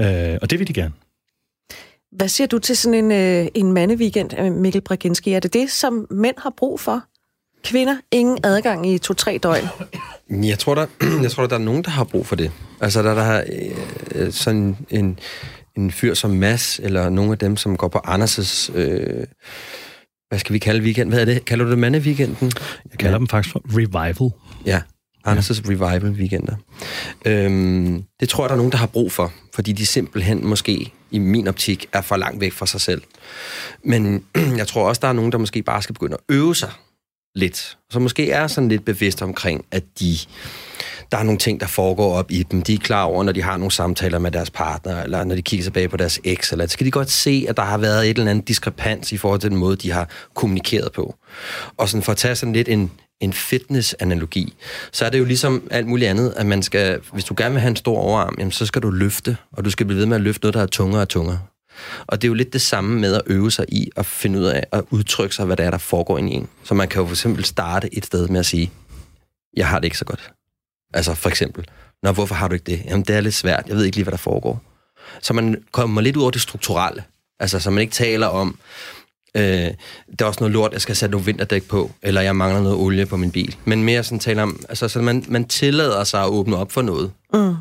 [0.00, 0.92] Øh, og det vil de gerne.
[2.12, 5.32] Hvad siger du til sådan en, øh, en mandeweekend, Mikkel Braginski?
[5.32, 7.02] Er det det, som mænd har brug for?
[7.64, 9.64] Kvinder, ingen adgang i to-tre døgn.
[10.30, 10.86] Jeg tror, der,
[11.22, 12.52] jeg tror, der er nogen, der har brug for det.
[12.80, 13.44] Altså, der, der har
[14.14, 15.18] øh, sådan en,
[15.76, 19.26] en fyr som Mass, eller nogle af dem, som går på Anders' øh,
[20.28, 21.08] hvad skal vi kalde weekend?
[21.08, 21.44] Hvad er det?
[21.44, 22.52] Kalder du det mandeweekenden?
[22.90, 23.18] Jeg kalder ja.
[23.18, 24.30] dem faktisk for revival.
[24.66, 24.82] Ja,
[25.28, 25.70] Anders' ja.
[25.70, 26.54] revival weekender.
[27.26, 30.92] Øhm, det tror jeg, der er nogen, der har brug for, fordi de simpelthen måske,
[31.10, 33.02] i min optik, er for langt væk fra sig selv.
[33.84, 34.24] Men
[34.60, 36.70] jeg tror også, der er nogen, der måske bare skal begynde at øve sig
[37.34, 37.78] lidt.
[37.90, 40.18] Så måske er sådan lidt bevidst omkring, at de,
[41.12, 42.62] der er nogle ting, der foregår op i dem.
[42.62, 45.42] De er klar over, når de har nogle samtaler med deres partner, eller når de
[45.42, 48.10] kigger tilbage på deres eks, eller så kan de godt se, at der har været
[48.10, 51.14] et eller andet diskrepans i forhold til den måde, de har kommunikeret på.
[51.76, 52.90] Og sådan for at tage sådan lidt en,
[53.20, 54.54] en fitness-analogi,
[54.92, 57.60] så er det jo ligesom alt muligt andet, at man skal, hvis du gerne vil
[57.60, 60.16] have en stor overarm, jamen, så skal du løfte, og du skal blive ved med
[60.16, 61.38] at løfte noget, der er tungere og tungere.
[62.06, 64.44] Og det er jo lidt det samme med at øve sig i at finde ud
[64.44, 66.48] af at udtrykke sig, hvad der er, der foregår i en.
[66.64, 68.70] Så man kan jo for eksempel starte et sted med at sige,
[69.56, 70.32] jeg har det ikke så godt.
[70.94, 71.64] Altså for eksempel,
[72.02, 72.82] Nå, hvorfor har du ikke det?
[72.84, 73.64] Jamen, det er lidt svært.
[73.68, 74.62] Jeg ved ikke lige, hvad der foregår.
[75.22, 77.04] Så man kommer lidt ud over det strukturelle.
[77.40, 78.58] Altså, så man ikke taler om,
[79.34, 79.74] øh, der
[80.18, 83.06] er også noget lort, jeg skal sætte nogle vinterdæk på, eller jeg mangler noget olie
[83.06, 83.56] på min bil.
[83.64, 86.82] Men mere sådan taler om, altså, så man, man tillader sig at åbne op for
[86.82, 87.12] noget.
[87.34, 87.54] Mm.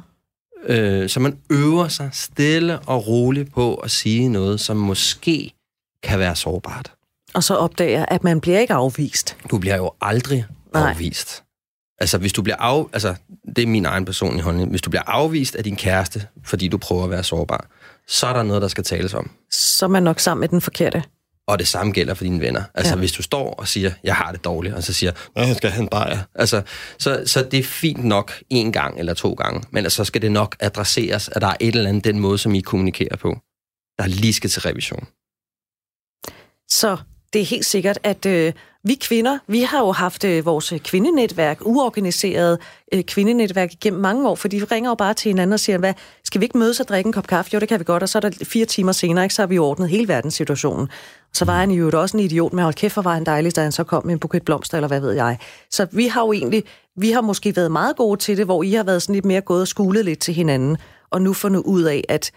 [0.67, 5.53] Øh, så man øver sig stille og roligt på at sige noget, som måske
[6.03, 6.91] kan være sårbart.
[7.33, 9.37] Og så opdager, at man bliver ikke afvist.
[9.51, 10.89] Du bliver jo aldrig Nej.
[10.89, 11.43] afvist.
[11.99, 12.85] Altså, hvis du bliver af...
[12.93, 13.15] Altså,
[13.55, 14.69] det er min egen personlige holdning.
[14.69, 17.67] Hvis du bliver afvist af din kæreste, fordi du prøver at være sårbar,
[18.07, 19.31] så er der noget, der skal tales om.
[19.51, 21.03] Så er man nok sammen med den forkerte.
[21.49, 22.63] Og det samme gælder for dine venner.
[22.73, 22.99] Altså, ja.
[22.99, 25.81] hvis du står og siger, jeg har det dårligt, og så siger, jeg skal have
[25.81, 26.19] en bajer.
[26.35, 26.61] Altså,
[26.99, 30.21] så, så det er fint nok en gang eller to gange, men altså, så skal
[30.21, 33.37] det nok adresseres, at der er et eller andet den måde, som I kommunikerer på,
[33.97, 35.07] der lige skal til revision.
[36.69, 36.97] Så
[37.33, 41.57] det er helt sikkert, at øh, vi kvinder, vi har jo haft øh, vores kvindenetværk,
[41.61, 42.59] uorganiseret
[42.93, 45.93] øh, kvindenetværk gennem mange år, fordi vi ringer jo bare til hinanden og siger, hvad,
[46.23, 47.51] skal vi ikke mødes og drikke en kop kaffe?
[47.53, 49.47] Jo, det kan vi godt, og så er der fire timer senere, ikke, så har
[49.47, 50.89] vi ordnet hele verdenssituationen.
[51.33, 53.61] Så var han jo også en idiot, men hold kæft, hvor var han dejlig, da
[53.61, 55.37] han så kom med en buket blomster, eller hvad ved jeg.
[55.71, 56.63] Så vi har jo egentlig,
[56.97, 59.41] vi har måske været meget gode til det, hvor I har været sådan lidt mere
[59.41, 60.77] gået og skulet lidt til hinanden,
[61.09, 62.31] og nu fundet ud af, at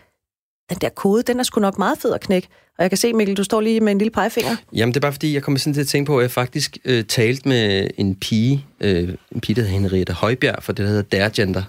[0.70, 2.48] den der kode, den er sgu nok meget fed at knække.
[2.78, 4.56] Og jeg kan se, Mikkel, du står lige med en lille pegefinger.
[4.72, 6.78] Jamen, det er bare fordi, jeg kommer sådan til at tænke på, at jeg faktisk
[6.84, 10.88] øh, talte med en pige, øh, en pige, der hedder Henriette Højbjerg, for det, der
[10.88, 11.62] hedder Dare Gender.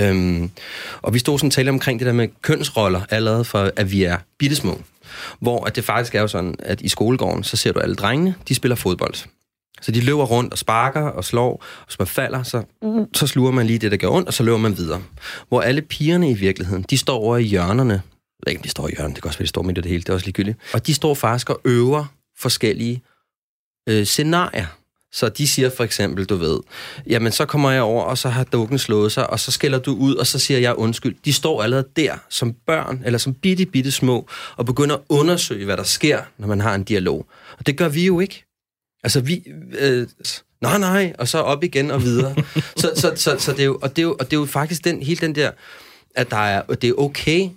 [0.00, 0.50] Øhm,
[1.02, 4.04] og vi stod sådan og talte omkring det der med kønsroller, allerede fra, at vi
[4.04, 4.82] er bittesmå.
[5.40, 8.34] Hvor at det faktisk er jo sådan, at i skolegården, så ser du alle drengene,
[8.48, 9.14] de spiller fodbold.
[9.82, 12.62] Så de løber rundt og sparker og slår, og hvis man falder, så,
[13.14, 15.02] så sluger man lige det, der gør ondt, og så løber man videre.
[15.48, 17.92] Hvor alle pigerne i virkeligheden, de står over i hjørnerne.
[17.92, 18.02] Jeg
[18.46, 19.90] ved ikke, de står i hjørnerne, det kan også være, de står midt i det
[19.90, 20.58] hele, det er også ligegyldigt.
[20.74, 22.04] Og de står faktisk og øver
[22.38, 23.02] forskellige
[23.88, 24.66] øh, scenarier.
[25.12, 26.60] Så de siger for eksempel, du ved,
[27.06, 29.94] jamen så kommer jeg over, og så har dukken slået sig, og så skælder du
[29.94, 31.16] ud, og så siger jeg undskyld.
[31.24, 35.64] De står allerede der som børn, eller som bitte, bitte små, og begynder at undersøge,
[35.64, 37.26] hvad der sker, når man har en dialog.
[37.58, 38.44] Og det gør vi jo ikke.
[39.04, 39.44] Altså, vi,
[39.78, 40.06] øh,
[40.60, 42.34] nej, nej, og så op igen og videre.
[42.80, 44.46] så, så, så, så det er jo, og det er jo, og det er jo
[44.46, 45.50] faktisk den, hele den der,
[46.14, 47.48] at der er, det er okay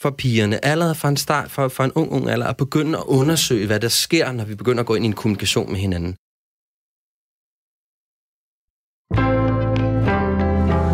[0.00, 3.04] for pigerne, allerede fra en start, fra, fra en ung, ung alder, at begynde at
[3.06, 6.16] undersøge, hvad der sker, når vi begynder at gå ind i en kommunikation med hinanden.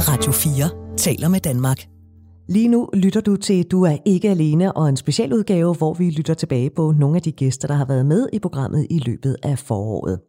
[0.08, 1.88] Radio 4 taler med Danmark.
[2.48, 6.34] Lige nu lytter du til Du er ikke alene og en specialudgave, hvor vi lytter
[6.34, 9.58] tilbage på nogle af de gæster, der har været med i programmet i løbet af
[9.58, 10.20] foråret.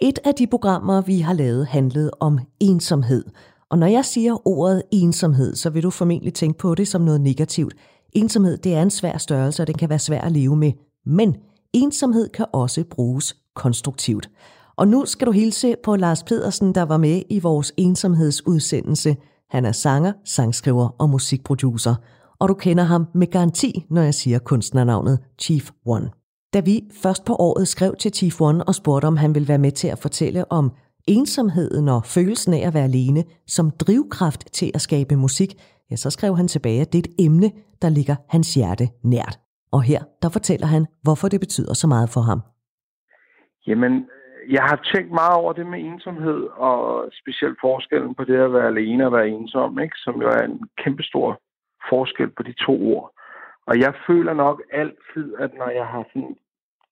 [0.00, 3.24] Et af de programmer, vi har lavet, handlede om ensomhed.
[3.70, 7.20] Og når jeg siger ordet ensomhed, så vil du formentlig tænke på det som noget
[7.20, 7.74] negativt.
[8.12, 10.72] Ensomhed, det er en svær størrelse, og den kan være svær at leve med.
[11.06, 11.36] Men
[11.72, 14.30] ensomhed kan også bruges konstruktivt.
[14.76, 19.16] Og nu skal du hilse på Lars Pedersen, der var med i vores ensomhedsudsendelse.
[19.50, 21.94] Han er sanger, sangskriver og musikproducer.
[22.38, 26.10] Og du kender ham med garanti, når jeg siger kunstnernavnet Chief One.
[26.52, 29.58] Da vi først på året skrev til Chief One og spurgte, om han ville være
[29.58, 30.72] med til at fortælle om
[31.08, 35.54] ensomheden og følelsen af at være alene som drivkraft til at skabe musik,
[35.90, 37.50] ja, så skrev han tilbage, at det er et emne,
[37.82, 39.38] der ligger hans hjerte nært.
[39.72, 42.40] Og her, der fortæller han, hvorfor det betyder så meget for ham.
[43.66, 43.92] Jamen,
[44.48, 48.66] jeg har tænkt meget over det med ensomhed, og specielt forskellen på det at være
[48.66, 49.96] alene og være ensom, ikke?
[49.96, 51.40] som jo er en kæmpestor
[51.88, 53.12] forskel på de to ord.
[53.66, 56.36] Og jeg føler nok altid, at når jeg har sådan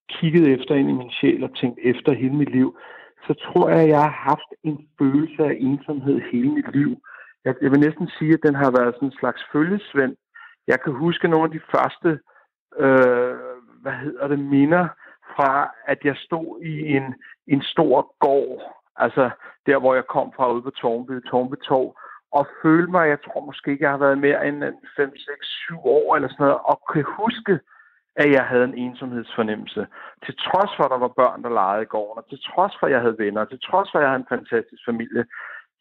[0.09, 2.79] kigget efter ind i min sjæl og tænkt efter hele mit liv,
[3.27, 6.97] så tror jeg, at jeg har haft en følelse af ensomhed hele mit liv.
[7.45, 10.17] Jeg, jeg vil næsten sige, at den har været sådan en slags følgesvend.
[10.67, 12.09] Jeg kan huske nogle af de første,
[12.79, 13.35] øh,
[13.83, 14.89] hvad hedder det, minder
[15.37, 17.14] fra, at jeg stod i en,
[17.47, 18.61] en stor gård,
[18.97, 19.31] altså
[19.66, 21.97] der, hvor jeg kom fra ude på Tornby, Tornby Torv,
[22.33, 24.64] og følte mig, jeg tror måske ikke, jeg har været mere end
[24.97, 27.61] 5, 6, 7 år eller sådan noget, og kan huske,
[28.16, 29.87] at jeg havde en ensomhedsfornemmelse.
[30.25, 32.87] Til trods for, at der var børn, der legede i gården, og til trods for,
[32.87, 35.25] at jeg havde venner, til trods for, at jeg havde en fantastisk familie,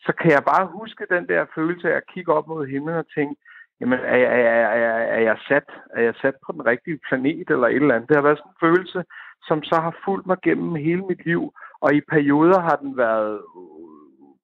[0.06, 3.08] så kan jeg bare huske den der følelse af at kigge op mod himlen og
[3.16, 3.36] tænke,
[3.80, 7.50] jamen, er, er, er, er, er, jeg sat, er jeg sat på den rigtige planet
[7.50, 8.10] eller et eller andet?
[8.10, 9.04] Det har været sådan en følelse,
[9.48, 13.42] som så har fulgt mig gennem hele mit liv, og i perioder har den været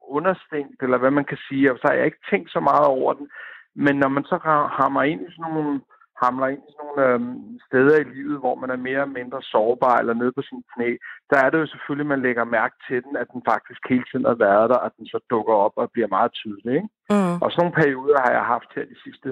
[0.08, 3.14] understængt, eller hvad man kan sige, og så har jeg ikke tænkt så meget over
[3.14, 3.28] den.
[3.76, 4.38] Men når man så
[4.80, 5.82] hammer ind i sådan nogle,
[6.24, 9.42] hamler ind i sådan nogle øhm, steder i livet, hvor man er mere eller mindre
[9.42, 10.90] sårbar eller nede på sin knæ,
[11.30, 14.26] der er det jo selvfølgelig, man lægger mærke til den, at den faktisk hele tiden
[14.26, 16.74] har været der, at den så dukker op og bliver meget tydelig.
[16.76, 16.90] Ikke?
[17.10, 17.36] Mm.
[17.44, 19.30] Og sådan nogle perioder har jeg haft her de sidste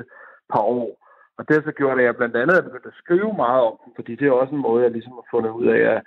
[0.53, 1.02] par år.
[1.37, 3.75] Og det har så gjort, at jeg blandt andet er begyndt at skrive meget om
[3.85, 6.01] den, fordi det er også en måde, jeg ligesom har fundet ud af at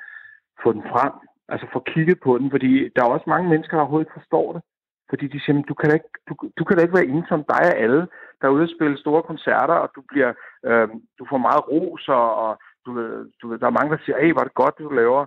[0.62, 1.12] få den frem
[1.48, 4.52] altså få kigget på den, fordi der er også mange mennesker, der overhovedet ikke forstår
[4.52, 4.62] det.
[5.10, 7.64] Fordi de siger, du kan da ikke, du, du kan da ikke være ensom, dig
[7.72, 8.00] og alle,
[8.38, 10.32] der er ude og spille store koncerter, og du bliver,
[10.68, 12.90] øh, du får meget ros, og, og du,
[13.40, 15.26] du, der er mange, der siger, hey, var det godt, du laver.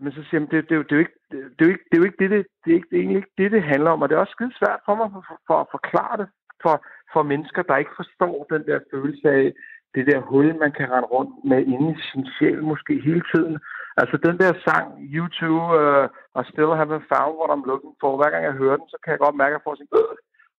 [0.00, 1.84] Men så siger jeg, det, det, det, det, er jo ikke, det, er jo ikke,
[1.90, 3.62] det er jo ikke det, det, det, er ikke, det er egentlig ikke det, det
[3.62, 6.16] handler om, og det er også skide svært for mig for, for, for at forklare
[6.20, 6.28] det
[6.62, 6.74] for,
[7.12, 9.52] for mennesker, der ikke forstår den der følelse af,
[9.94, 13.58] det der hul, man kan rende rundt med inde i sin sjæl måske hele tiden.
[14.00, 16.04] Altså den der sang, YouTube uh,
[16.40, 19.10] I Still Haven't Found What I'm Looking For, hver gang jeg hører den, så kan
[19.10, 20.16] jeg godt mærke, at jeg får sådan, øh.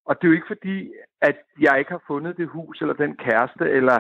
[0.08, 0.78] Og det er jo ikke fordi,
[1.22, 3.98] at jeg ikke har fundet det hus, eller den kæreste, eller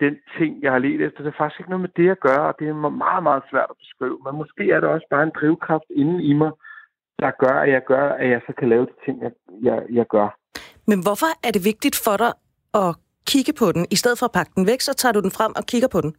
[0.00, 1.22] den ting, jeg har let efter.
[1.22, 2.74] Det er faktisk ikke noget med det at gøre, og det er
[3.04, 4.18] meget, meget svært at beskrive.
[4.24, 6.52] Men måske er det også bare en drivkraft inden i mig,
[7.18, 10.06] der gør, at jeg gør, at jeg så kan lave de ting, jeg, jeg, jeg
[10.06, 10.28] gør.
[10.90, 12.32] Men hvorfor er det vigtigt for dig
[12.84, 12.90] at
[13.32, 13.82] kigge på den.
[13.94, 16.00] I stedet for at pakke den væk, så tager du den frem og kigger på
[16.04, 16.12] den.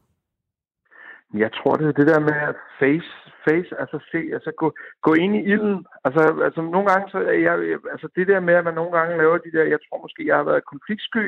[1.44, 3.12] Jeg tror, det er det der med at face,
[3.46, 4.68] face altså se, altså gå,
[5.08, 5.80] gå ind i ilden.
[6.06, 7.56] Altså, altså nogle gange, så er jeg,
[7.94, 10.38] altså det der med, at man nogle gange laver de der, jeg tror måske, jeg
[10.40, 11.26] har været konfliktsky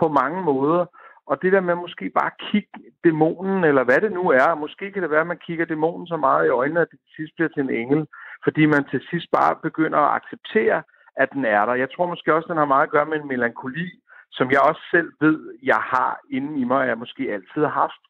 [0.00, 0.84] på mange måder,
[1.30, 4.92] og det der med at måske bare kigge dæmonen, eller hvad det nu er, måske
[4.92, 7.32] kan det være, at man kigger dæmonen så meget i øjnene, at det til sidst
[7.34, 8.06] bliver til en engel,
[8.44, 10.82] fordi man til sidst bare begynder at acceptere,
[11.16, 11.74] at den er der.
[11.74, 13.88] Jeg tror måske også, den har meget at gøre med en melankoli,
[14.30, 17.74] som jeg også selv ved, jeg har inde i mig, og jeg måske altid har
[17.84, 18.02] haft.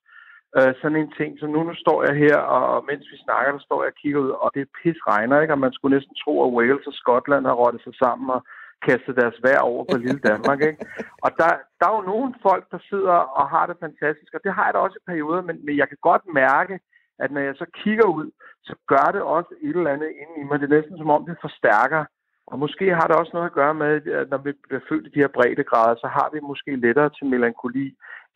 [0.59, 3.63] Øh, sådan en ting, som nu, nu står jeg her, og mens vi snakker, der
[3.67, 5.55] står jeg og kigger ud, og det pis regner, ikke?
[5.55, 8.41] Og man skulle næsten tro, at Wales og Skotland har rottet sig sammen og
[8.87, 10.87] kastet deres vejr over på lille Danmark, ikke?
[11.25, 14.53] Og der, der er jo nogle folk, der sidder og har det fantastisk, og det
[14.55, 16.75] har jeg da også i perioder, men, men jeg kan godt mærke,
[17.23, 18.27] at når jeg så kigger ud,
[18.69, 20.61] så gør det også et eller andet inde i mig.
[20.61, 22.05] Det er næsten som om, det forstærker
[22.51, 25.11] og måske har det også noget at gøre med, at når vi bliver født i
[25.15, 27.87] de her breddegrader, så har vi måske lettere til melankoli,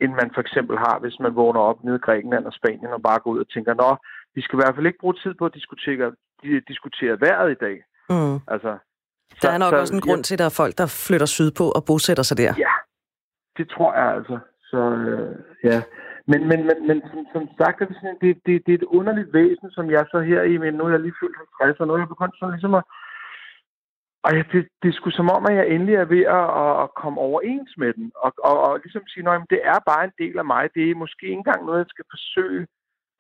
[0.03, 3.03] end man for eksempel har, hvis man vågner op nede i Grækenland og Spanien og
[3.03, 3.91] bare går ud og tænker, nå,
[4.35, 6.13] vi skal i hvert fald ikke bruge tid på at diskutere,
[6.69, 7.77] diskutere vejret i dag.
[8.11, 8.37] Mm.
[8.55, 8.73] Altså,
[9.43, 11.27] der er nok så, også en grund ja, til, at der er folk, der flytter
[11.27, 12.53] sydpå og bosætter sig der.
[12.67, 12.75] Ja,
[13.59, 14.39] det tror jeg altså.
[14.71, 15.79] Så øh, ja.
[16.31, 18.93] Men, men, men, men som, som sagt, er det, sådan, det, det, det er et
[18.99, 21.87] underligt væsen, som jeg så her i, men nu er jeg lige fyldt 50, og
[21.87, 22.85] nu er jeg begyndt sådan ligesom at...
[24.25, 26.47] Og ja, det, det er sgu som om, at jeg endelig er ved at,
[26.83, 30.17] at komme overens med den, og, og, og ligesom sige, at det er bare en
[30.19, 30.65] del af mig.
[30.75, 32.67] Det er måske ikke engang noget, jeg skal forsøge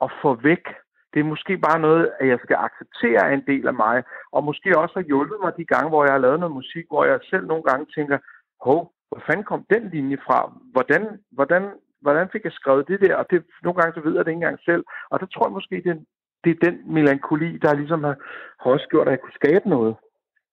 [0.04, 0.64] at få væk.
[1.12, 4.78] Det er måske bare noget, at jeg skal acceptere en del af mig, og måske
[4.78, 7.46] også har hjulpet mig de gange, hvor jeg har lavet noget musik, hvor jeg selv
[7.46, 8.18] nogle gange tænker,
[8.60, 10.52] hov, hvor fanden kom den linje fra?
[10.72, 11.62] Hvordan, hvordan,
[12.00, 13.16] hvordan fik jeg skrevet det der?
[13.16, 14.84] Og det, nogle gange så ved jeg det ikke engang selv.
[15.10, 16.04] Og der tror jeg måske, det,
[16.44, 18.16] det er den melankoli, der ligesom har,
[18.60, 19.96] har også gjort, at jeg kunne skabe noget.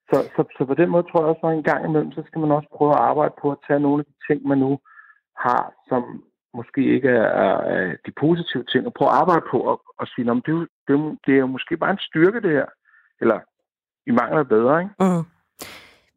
[0.09, 2.39] Så, så, så på den måde tror jeg også, at en gang imellem, så skal
[2.41, 4.71] man også prøve at arbejde på at tage nogle af de ting, man nu
[5.45, 6.01] har, som
[6.57, 7.29] måske ikke er,
[7.73, 10.55] er, de positive ting, og prøve at arbejde på at, at sige, at det,
[10.87, 12.69] det, det er jo måske bare en styrke, det her.
[13.21, 13.39] Eller
[14.09, 14.93] i mangler bedre, ikke?
[14.99, 15.23] Mm.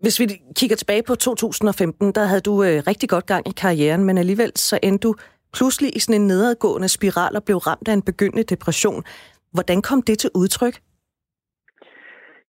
[0.00, 0.26] Hvis vi
[0.56, 4.52] kigger tilbage på 2015, der havde du øh, rigtig godt gang i karrieren, men alligevel
[4.56, 5.14] så endte du
[5.52, 9.04] pludselig i sådan en nedadgående spiral og blev ramt af en begyndende depression.
[9.52, 10.80] Hvordan kom det til udtryk?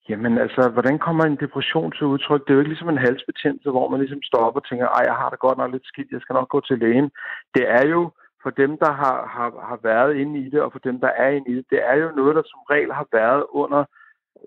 [0.10, 2.42] Jamen altså, hvordan kommer en depression til udtryk?
[2.42, 5.04] Det er jo ikke ligesom en halsbetændelse, hvor man ligesom står op og tænker, ej,
[5.06, 7.12] jeg har det godt nok lidt skidt, jeg skal nok gå til lægen.
[7.56, 8.12] Det er jo
[8.44, 11.30] for dem, der har, har, har været inde i det, og for dem, der er
[11.30, 13.86] inde i det, det er jo noget, der som regel har været under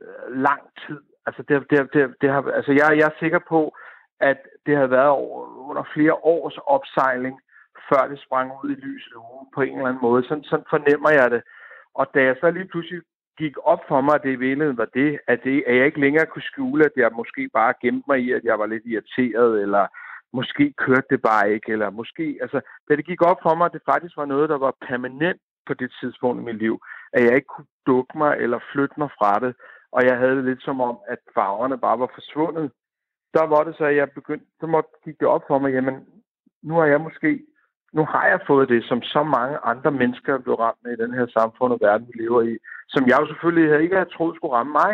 [0.01, 1.01] øh, lang tid.
[1.27, 3.61] Altså, det, det, det, det har, altså jeg, jeg er sikker på,
[4.21, 7.41] at det har været over, under flere års opsejling,
[7.89, 9.13] før det sprang ud i lyset
[9.55, 10.25] på en eller anden måde.
[10.29, 11.43] Sådan, sådan fornemmer jeg det.
[11.95, 13.03] Og da jeg så lige pludselig
[13.39, 16.01] gik op for mig, at det i virkeligheden var det, at, det, at jeg ikke
[16.01, 19.63] længere kunne skjule, at jeg måske bare gemte mig i, at jeg var lidt irriteret,
[19.63, 19.87] eller
[20.33, 23.73] måske kørte det bare ikke, eller måske, altså, da det gik op for mig, at
[23.73, 26.81] det faktisk var noget, der var permanent på det tidspunkt i mit liv,
[27.13, 29.55] at jeg ikke kunne dukke mig eller flytte mig fra det,
[29.93, 32.71] og jeg havde det lidt som om, at farverne bare var forsvundet.
[33.35, 36.07] Der var det så, at jeg begyndte, så måtte gik det op for mig, jamen,
[36.63, 37.47] nu har jeg måske,
[37.97, 41.15] nu har jeg fået det, som så mange andre mennesker blev ramt med i den
[41.15, 42.55] her samfund og verden, vi lever i,
[42.89, 44.93] som jeg jo selvfølgelig ikke havde troet skulle ramme mig.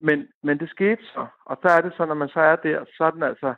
[0.00, 2.84] Men, men det skete så, og der er det så, når man så er der,
[2.96, 3.54] så er den altså,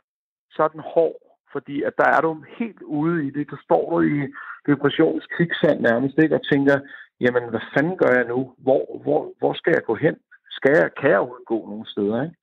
[0.51, 1.17] så er den hård,
[1.51, 3.49] fordi at der er du helt ude i det.
[3.51, 4.33] Der står du i
[4.67, 6.35] depressionens kviksand nærmest, ikke?
[6.35, 6.75] og tænker,
[7.19, 8.53] jamen, hvad fanden gør jeg nu?
[8.57, 10.15] Hvor, hvor, hvor skal jeg gå hen?
[10.57, 12.35] skal jeg, kan jeg udgå nogle steder, ikke?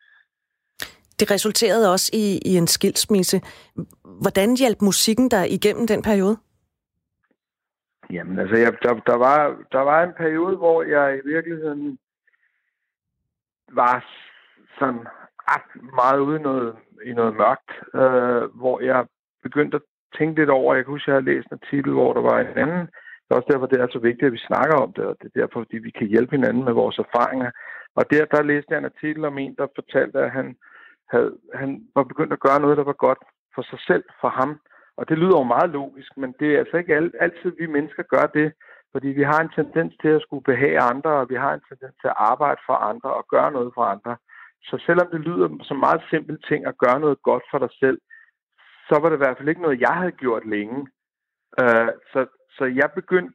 [1.21, 3.41] Det resulterede også i, i en skilsmisse.
[4.23, 6.37] Hvordan hjalp musikken dig igennem den periode?
[8.11, 11.99] Jamen, altså, jeg, der, der, var, der var en periode, hvor jeg i virkeligheden
[13.73, 14.05] var
[14.79, 15.07] sådan
[15.53, 19.07] ret meget ude noget, i noget mørkt, øh, hvor jeg
[19.43, 19.83] begyndte at
[20.19, 22.39] tænke lidt over, jeg kan huske, at jeg havde læst en artikel, hvor der var
[22.41, 22.87] en anden,
[23.29, 25.27] det er også derfor, det er så vigtigt, at vi snakker om det, og det
[25.27, 27.51] er derfor, fordi vi kan hjælpe hinanden med vores erfaringer.
[27.95, 30.57] Og der, der læste jeg en artikel om en, der fortalte, at han,
[31.11, 33.23] havde, han var begyndt at gøre noget, der var godt
[33.55, 34.61] for sig selv, for ham.
[34.97, 38.27] Og det lyder jo meget logisk, men det er altså ikke altid, vi mennesker gør
[38.39, 38.53] det,
[38.93, 41.95] fordi vi har en tendens til at skulle behage andre, og vi har en tendens
[42.01, 44.17] til at arbejde for andre og gøre noget for andre.
[44.63, 47.99] Så selvom det lyder som meget simpel ting at gøre noget godt for dig selv,
[48.89, 50.89] så var det i hvert fald ikke noget, jeg havde gjort længe.
[51.61, 53.35] Øh, så, så jeg begyndte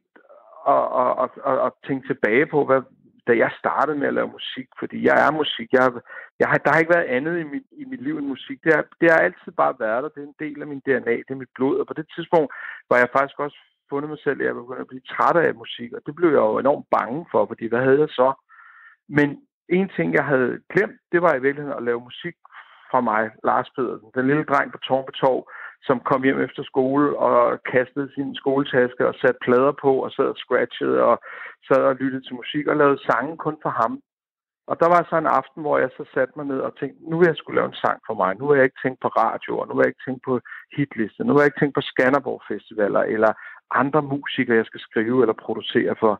[0.68, 0.84] at,
[1.22, 2.82] at, at, at tænke tilbage på, hvad,
[3.26, 5.68] da jeg startede med at lave musik, fordi jeg er musik.
[5.72, 5.92] Jeg,
[6.40, 8.58] jeg har, der har ikke været andet i mit, i mit liv end musik.
[8.64, 10.08] Det, er, det har altid bare været der.
[10.08, 11.78] Det er en del af min DNA, det er mit blod.
[11.80, 12.48] Og på det tidspunkt
[12.90, 13.58] var jeg faktisk også
[13.90, 15.92] fundet mig selv, at jeg begyndte at blive træt af musik.
[15.92, 18.28] Og det blev jeg jo enormt bange for, fordi hvad havde jeg så?
[19.08, 19.28] Men
[19.68, 22.36] en ting, jeg havde glemt, det var i virkeligheden at lave musik
[22.90, 25.48] fra mig, Lars Pedersen, den lille dreng på Torn Torv,
[25.86, 30.28] som kom hjem efter skole og kastede sin skoletaske og satte plader på og sad
[30.34, 31.16] og scratchede og
[31.68, 34.00] sad og lyttede til musik og lavede sange kun for ham.
[34.70, 37.18] Og der var så en aften, hvor jeg så satte mig ned og tænkte, nu
[37.18, 38.30] vil jeg skulle lave en sang for mig.
[38.38, 40.40] Nu vil jeg ikke tænke på radio, og nu vil jeg ikke tænke på
[40.76, 41.24] hitlister.
[41.24, 43.32] Nu vil jeg ikke tænke på Skanderborg Festivaler eller
[43.70, 46.14] andre musikere, jeg skal skrive eller producere for.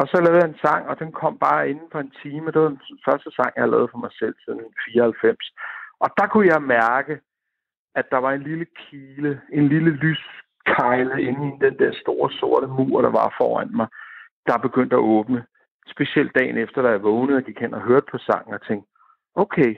[0.00, 2.46] Og så lavede jeg en sang, og den kom bare inden for en time.
[2.52, 4.60] Det var den første sang, jeg lavede for mig selv siden
[4.92, 5.52] 94.
[6.04, 7.14] Og der kunne jeg mærke,
[7.94, 12.66] at der var en lille kile, en lille lyskejle inde i den der store sorte
[12.66, 13.88] mur, der var foran mig,
[14.46, 15.44] der begyndte at åbne.
[15.86, 18.88] Specielt dagen efter, da jeg vågnede og gik hen og hørte på sangen og tænkte,
[19.34, 19.76] okay,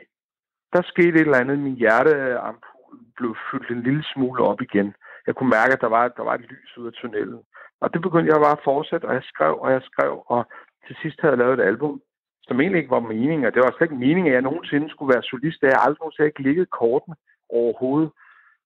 [0.72, 1.59] der skete et eller andet.
[1.59, 4.94] Min hjerteampul blev fyldt en lille smule op igen.
[5.26, 7.40] Jeg kunne mærke, at der var, der var et lys ud af tunnelen.
[7.81, 10.47] Og det begyndte jeg bare at fortsætte, og jeg skrev, og jeg skrev, og
[10.86, 12.01] til sidst havde jeg lavet et album,
[12.47, 15.14] som egentlig ikke var meningen, og det var slet ikke meningen, at jeg nogensinde skulle
[15.14, 15.61] være solist.
[15.61, 17.16] Det har jeg aldrig nogensinde ikke ligget kortene
[17.51, 18.11] overhovedet.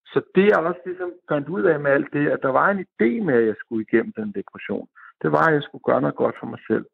[0.07, 2.85] Så det jeg også ligesom fandt ud af med alt det, at der var en
[2.87, 4.89] idé med, at jeg skulle igennem den depression.
[5.23, 6.87] Det var, at jeg skulle gøre noget godt for mig selv.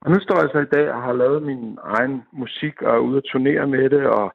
[0.00, 2.98] Og nu står jeg så i dag og har lavet min egen musik og er
[2.98, 4.34] ude at turnere med det, og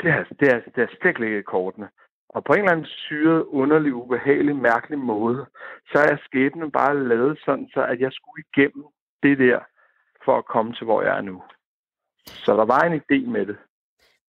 [0.00, 1.88] det er, det er, det er slet ikke i kortene.
[2.28, 5.46] Og på en eller anden syret, underlig, ubehagelig, mærkelig måde,
[5.86, 8.84] så er skæbnen bare lavet sådan, så at jeg skulle igennem
[9.22, 9.60] det der,
[10.24, 11.42] for at komme til, hvor jeg er nu.
[12.26, 13.56] Så der var en idé med det.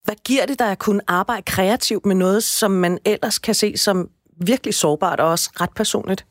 [0.05, 3.76] Hvad giver det dig at kunne arbejde kreativt med noget, som man ellers kan se
[3.76, 3.96] som
[4.46, 6.26] virkelig sårbart og også ret personligt?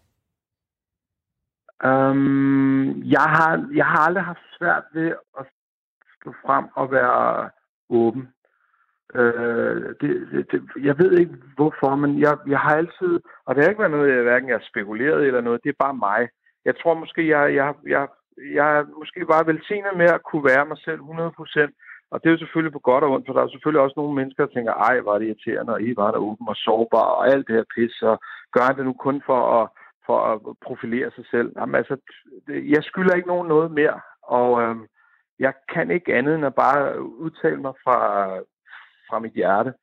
[1.91, 5.09] Um, jeg, har, jeg har aldrig haft svært ved
[5.39, 5.45] at
[6.15, 7.49] stå frem og være
[7.89, 8.27] åben.
[9.15, 13.13] Uh, det, det, det, jeg ved ikke hvorfor, men jeg, jeg har altid,
[13.45, 15.83] og det har ikke været noget, jeg hverken jeg har spekuleret eller noget, det er
[15.85, 16.29] bare mig.
[16.65, 18.07] Jeg tror måske, jeg, jeg, jeg,
[18.57, 21.92] jeg er måske bare velsignet med at kunne være mig selv 100%.
[22.13, 24.15] Og det er jo selvfølgelig på godt og ondt, for der er selvfølgelig også nogle
[24.15, 27.27] mennesker, der tænker, ej, var det irriterende, og I var der åben og sårbar, og
[27.27, 28.15] alt det her pis, og
[28.53, 29.69] gør han det nu kun for at,
[30.05, 31.49] for at profilere sig selv?
[31.57, 31.95] Jamen altså,
[32.47, 34.75] jeg skylder ikke nogen noget mere, og øh,
[35.39, 37.99] jeg kan ikke andet end at bare udtale mig fra,
[39.09, 39.73] fra mit hjerte.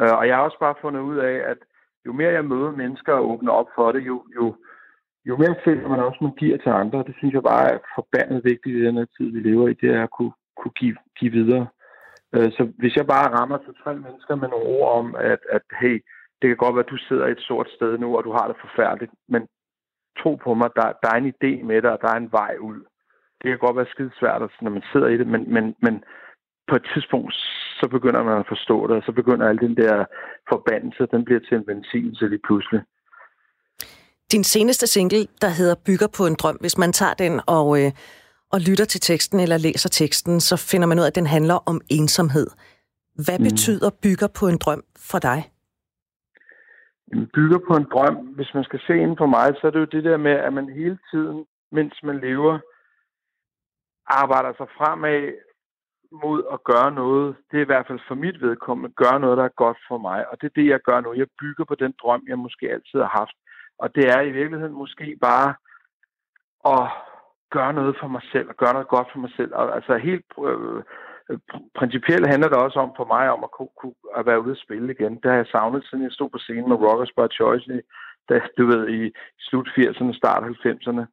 [0.00, 1.58] Øh, og jeg har også bare fundet ud af, at
[2.06, 4.56] jo mere jeg møder mennesker og åbner op for det, jo, jo,
[5.24, 7.04] jo mere føler man også, man giver til andre.
[7.06, 9.90] Det synes jeg bare er forbandet vigtigt i den her tid, vi lever i, det
[9.90, 11.66] er at kunne, kunne give, give videre.
[12.34, 15.62] Øh, så hvis jeg bare rammer til tre mennesker med nogle ord om, at, at
[15.80, 16.04] hey,
[16.42, 18.56] det kan godt være, at du sidder et sort sted nu, og du har det
[18.64, 19.42] forfærdeligt, men
[20.20, 22.54] tro på mig, der, der er en idé med dig, og der er en vej
[22.60, 22.80] ud.
[23.38, 26.04] Det kan godt være skide svært, altså, når man sidder i det, men, men, men
[26.68, 27.34] på et tidspunkt,
[27.80, 30.04] så begynder man at forstå det, og så begynder al den der
[30.48, 32.80] forbandelse, den bliver til en benzinelse lige pludselig.
[34.32, 37.90] Din seneste single, der hedder Bygger på en drøm, hvis man tager den og, øh,
[38.54, 41.58] og lytter til teksten eller læser teksten, så finder man ud af, at den handler
[41.70, 42.46] om ensomhed.
[43.24, 43.44] Hvad mm.
[43.44, 45.40] betyder bygger på en drøm for dig?
[47.34, 49.94] Bygger på en drøm, hvis man skal se inden for mig, så er det jo
[49.96, 52.58] det der med, at man hele tiden, mens man lever,
[54.06, 55.32] arbejder sig fremad
[56.22, 59.44] mod at gøre noget, det er i hvert fald for mit vedkommende, gøre noget, der
[59.44, 60.28] er godt for mig.
[60.30, 61.14] Og det er det, jeg gør nu.
[61.14, 63.36] Jeg bygger på den drøm, jeg måske altid har haft.
[63.78, 65.54] Og det er i virkeligheden måske bare
[66.74, 66.90] at
[67.56, 69.52] gøre noget for mig selv, og gøre noget godt for mig selv.
[69.54, 70.82] Og, altså helt øh,
[71.78, 74.62] principielt handler det også om for mig om at kunne, kunne at være ude og
[74.64, 75.14] spille igen.
[75.20, 77.80] Det har jeg savnet, siden jeg stod på scenen med Rockers by Choice, i,
[78.28, 79.00] da, du ved, i
[79.38, 81.04] slut 80'erne, start 90'erne.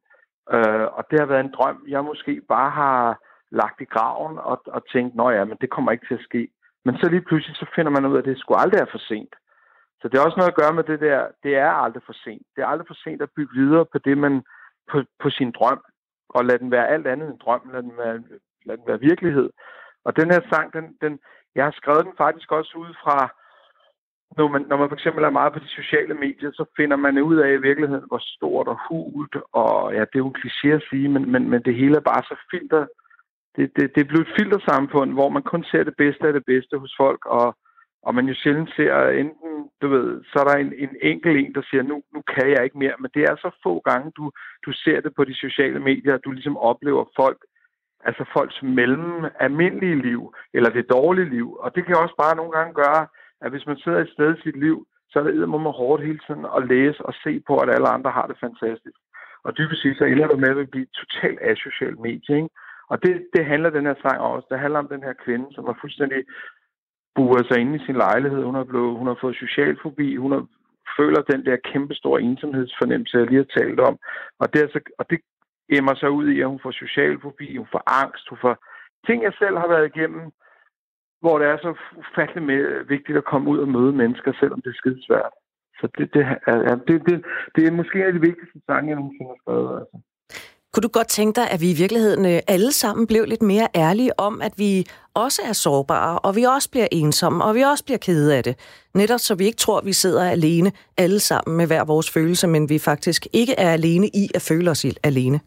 [0.56, 3.18] Øh, og det har været en drøm, jeg måske bare har
[3.50, 6.48] lagt i graven og, og tænkt, nå ja, men det kommer ikke til at ske.
[6.84, 8.98] Men så lige pludselig, så finder man ud af, at det skulle aldrig er for
[8.98, 9.34] sent.
[10.00, 12.46] Så det er også noget at gøre med det der, det er aldrig for sent.
[12.56, 14.42] Det er aldrig for sent at bygge videre på det, man,
[14.90, 15.80] på, på sin drøm,
[16.34, 18.22] og lad den være alt andet end drøm, lad den være,
[18.64, 19.50] lad den være virkelighed.
[20.04, 21.18] Og den her sang, den, den,
[21.54, 23.18] jeg har skrevet den faktisk også ud fra,
[24.36, 27.18] når man, når man for eksempel er meget på de sociale medier, så finder man
[27.18, 30.68] ud af i virkeligheden, hvor stort og hult, og ja, det er jo en kliché
[30.68, 32.86] at sige, men, men, men det hele er bare så filter,
[33.56, 36.44] det, det, det er blevet et filtersamfund, hvor man kun ser det bedste af det
[36.46, 37.56] bedste hos folk, og,
[38.02, 41.54] og man jo sjældent ser enten, du ved, så er der en, en enkelt en,
[41.54, 44.30] der siger, nu, nu kan jeg ikke mere, men det er så få gange, du,
[44.66, 47.40] du ser det på de sociale medier, at du ligesom oplever folk,
[48.04, 52.52] altså folks mellem almindelige liv, eller det dårlige liv, og det kan også bare nogle
[52.52, 53.06] gange gøre,
[53.40, 56.20] at hvis man sidder et sted i sit liv, så er det man hårdt hele
[56.26, 58.98] tiden at læse og se på, at alle andre har det fantastisk.
[59.44, 62.48] Og dybest set så ender du med at blive totalt asocial medie, ikke?
[62.92, 64.46] Og det, det handler den her sang også.
[64.50, 66.24] Det handler om den her kvinde, som er fuldstændig
[67.14, 68.42] buer sig inde i sin lejlighed.
[68.44, 70.16] Hun har, blevet, hun har fået socialfobi.
[70.16, 70.46] Hun har,
[70.98, 73.98] føler den der kæmpestore ensomhedsfornemmelse, jeg lige har talt om.
[74.38, 75.20] Og det, så og det
[75.68, 78.56] emmer sig ud i, at hun får socialfobi, hun får angst, hun får
[79.06, 80.24] ting, jeg selv har været igennem,
[81.20, 84.70] hvor det er så ufattelig med, vigtigt at komme ud og møde mennesker, selvom det
[84.70, 85.34] er skidesvært.
[85.80, 88.96] Så det, det, er, det, det, det er måske en af de vigtigste sange, jeg
[88.96, 89.80] nogensinde har skrevet.
[89.80, 89.96] Altså.
[90.72, 93.68] Kunne du godt tænke dig, at vi i virkeligheden øh, alle sammen blev lidt mere
[93.84, 94.72] ærlige om, at vi
[95.24, 98.54] også er sårbare, og vi også bliver ensomme, og vi også bliver kede af det?
[98.94, 100.70] Netop så vi ikke tror, at vi sidder alene
[101.04, 104.70] alle sammen med hver vores følelse, men vi faktisk ikke er alene i at føle
[104.70, 105.38] os alene.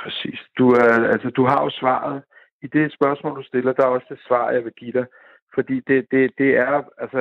[0.00, 0.38] Præcis.
[0.58, 2.22] Du, er, altså, du har jo svaret.
[2.62, 5.06] I det spørgsmål, du stiller, der er også det svar, jeg vil give dig.
[5.54, 7.20] Fordi det, det, det er, altså,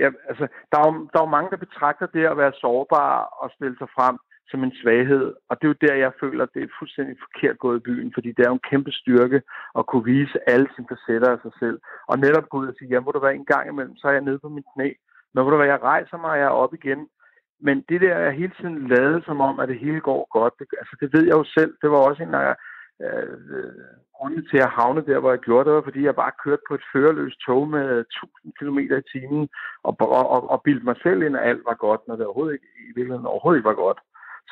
[0.00, 3.12] ja, altså der, er jo, der er jo mange, der betragter det at være sårbar
[3.42, 4.16] og stille sig frem
[4.50, 5.26] som en svaghed.
[5.48, 8.10] Og det er jo der, jeg føler, at det er fuldstændig forkert gået i byen,
[8.14, 9.42] fordi det er jo en kæmpe styrke
[9.78, 11.78] at kunne vise alle sine facetter af sig selv.
[12.10, 14.12] Og netop gå ud og sige, ja, hvor du være en gang imellem, så er
[14.12, 14.88] jeg nede på mit knæ.
[15.32, 17.08] Men hvor du være, jeg rejser mig, og jeg er op igen.
[17.66, 20.54] Men det der er hele tiden lavet som om, at det hele går godt.
[20.58, 21.72] Det, altså, det ved jeg jo selv.
[21.82, 22.54] Det var også en af
[23.04, 23.72] øh,
[24.16, 26.74] grunden til at havne der, hvor jeg gjorde det, var, fordi jeg bare kørte på
[26.74, 29.48] et førerløst tog med 1000 km i timen
[29.82, 32.54] og, og, og, og bildte mig selv ind, at alt var godt, når det overhovedet
[32.56, 34.00] ikke, i virkeligheden overhovedet ikke var godt.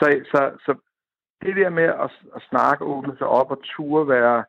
[0.01, 0.74] Så, så, så
[1.42, 4.44] det der med at, at snakke, åbne sig op og ture være,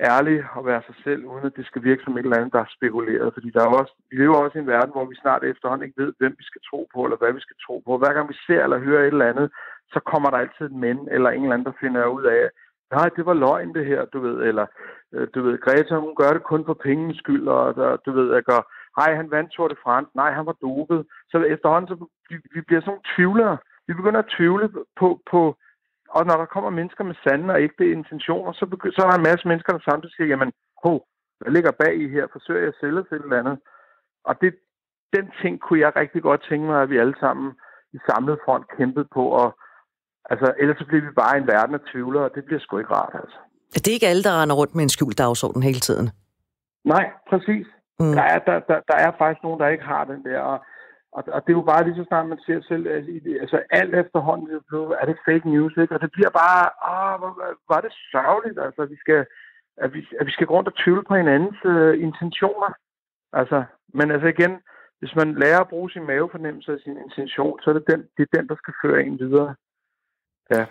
[0.00, 2.60] ærlig og være sig selv, uden at det skal virke som et eller andet, der
[2.60, 3.34] er spekuleret.
[3.34, 6.02] Fordi der er også, vi lever også i en verden, hvor vi snart efterhånden ikke
[6.02, 7.98] ved, hvem vi skal tro på, eller hvad vi skal tro på.
[7.98, 9.50] Hver gang vi ser eller hører et eller andet,
[9.92, 12.42] så kommer der altid et mænd eller en eller anden, der finder ud af,
[12.96, 14.66] nej, det var løgn det her, du ved, eller
[15.14, 18.34] øh, du ved, Greta, hun gør det kun for pengens skyld, og der, du ved,
[18.34, 18.60] jeg gør,
[19.00, 21.06] nej, han vandt Tour de France, nej, han var dopet.
[21.30, 23.58] Så efterhånden, så vi, vi bliver sådan nogle tvivlere.
[23.88, 24.66] Vi begynder at tvivle
[25.00, 25.40] på, på,
[26.16, 29.18] og når der kommer mennesker med sande og ægte intentioner, så, begy- så er der
[29.18, 30.52] en masse mennesker, der samtidig siger, jamen,
[30.84, 30.92] ho,
[31.40, 32.26] hvad ligger bag i her?
[32.32, 33.58] Forsøger jeg at sælge til et eller andet?
[34.28, 34.50] Og det,
[35.16, 37.48] den ting kunne jeg rigtig godt tænke mig, at vi alle sammen
[37.96, 39.22] i samlet front kæmpede på.
[39.40, 39.48] Og,
[40.30, 42.94] altså, ellers så bliver vi bare en verden af tvivlere, og det bliver sgu ikke
[42.94, 43.38] rart, altså.
[43.74, 46.10] Det er ikke alle, der render rundt med en skjult dagsorden hele tiden.
[46.84, 47.66] Nej, præcis.
[48.00, 48.12] Mm.
[48.18, 50.40] Der, er, der, der, der er faktisk nogen, der ikke har den der.
[50.40, 50.58] Og,
[51.12, 52.86] og, og det er jo bare lige så snart, man ser selv,
[53.40, 54.48] altså alt efterhånden
[55.00, 55.94] er det fake news, ikke?
[55.94, 57.32] Og det bliver bare, ah, hvor,
[57.66, 59.26] hvor er det sørgeligt, altså, vi skal,
[59.76, 62.70] at vi, at vi skal gå rundt og tvivle på hinandens uh, intentioner.
[63.32, 64.54] Altså, men altså igen,
[64.98, 68.22] hvis man lærer at bruge sin mavefornemmelse og sin intention, så er det den, det
[68.22, 69.54] er den der skal føre en videre.
[70.50, 70.66] Ja.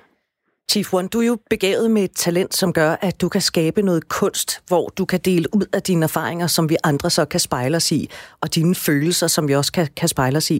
[0.71, 3.81] Chief One, du er jo begavet med et talent, som gør, at du kan skabe
[3.81, 7.39] noget kunst, hvor du kan dele ud af dine erfaringer, som vi andre så kan
[7.39, 8.01] spejle os i,
[8.43, 10.59] og dine følelser, som vi også kan, kan spejle os i.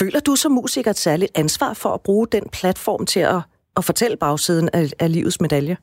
[0.00, 3.40] Føler du som musiker et særligt ansvar for at bruge den platform til at,
[3.78, 5.76] at fortælle bagsiden af, af livets medalje?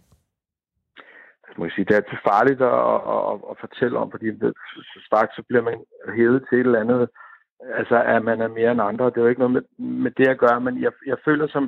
[1.43, 2.79] Altså, må jeg sige, det er altid farligt at,
[3.13, 4.25] at, at, at fortælle om, fordi
[4.93, 5.77] så straks så bliver man
[6.17, 7.09] hævet til et eller andet,
[7.79, 9.05] altså at man er mere end andre.
[9.05, 9.63] Det er jo ikke noget med,
[10.03, 11.65] med det at gøre, men jeg, jeg føler som,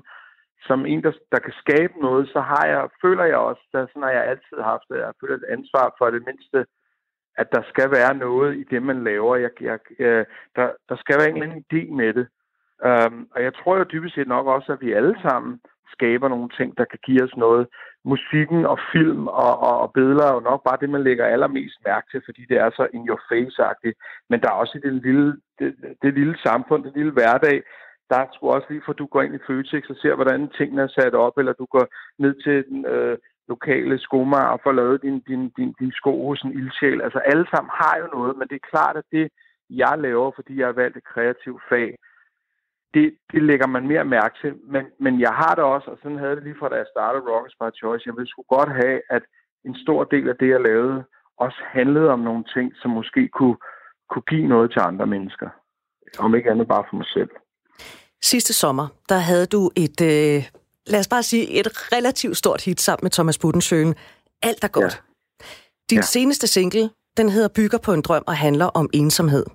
[0.67, 4.03] som en, der, der kan skabe noget, så har jeg, føler jeg også, der, sådan
[4.03, 6.65] har jeg altid haft det, jeg føler et ansvar for det mindste,
[7.37, 9.35] at der skal være noget i det, man laver.
[9.35, 12.27] Jeg, jeg, øh, der, der skal være en eller anden idé med det.
[12.89, 15.59] Um, og jeg tror jo dybest set nok også, at vi alle sammen
[15.91, 17.67] skaber nogle ting, der kan give os noget.
[18.05, 21.77] Musikken og film og, og, og billeder er jo nok bare det, man lægger allermest
[21.85, 23.97] mærke til, fordi det er så in your face-agtigt.
[24.29, 27.63] Men der er også i det lille, det, det lille samfund, det lille hverdag,
[28.11, 30.49] der er sgu også lige for, at du går ind i Føtex og ser, hvordan
[30.57, 31.85] tingene er sat op, eller du går
[32.23, 36.41] ned til den øh, lokale skomager og får lavet din, din, din, din sko hos
[36.41, 37.01] en ildsjæl.
[37.01, 39.25] Altså alle sammen har jo noget, men det er klart, at det,
[39.69, 41.89] jeg laver, fordi jeg har valgt et kreativt fag,
[42.93, 44.53] det, det lægger man mere mærke til.
[44.73, 47.23] Men, men jeg har det også, og sådan havde det lige fra da jeg startede
[47.31, 48.07] Rockets by Choice.
[48.07, 49.23] Jeg ville sgu godt have, at
[49.65, 51.03] en stor del af det, jeg lavede,
[51.37, 53.57] også handlede om nogle ting, som måske kunne,
[54.09, 55.49] kunne give noget til andre mennesker.
[56.19, 57.29] Om ikke andet bare for mig selv.
[58.23, 60.43] Sidste sommer, der havde du et, øh,
[60.87, 63.95] lad os bare sige, et relativt stort hit sammen med Thomas Budensjøen.
[64.41, 65.03] Alt er godt.
[65.39, 65.45] Ja.
[65.89, 66.01] Din ja.
[66.01, 69.45] seneste single, den hedder Bygger på en drøm og handler om ensomhed.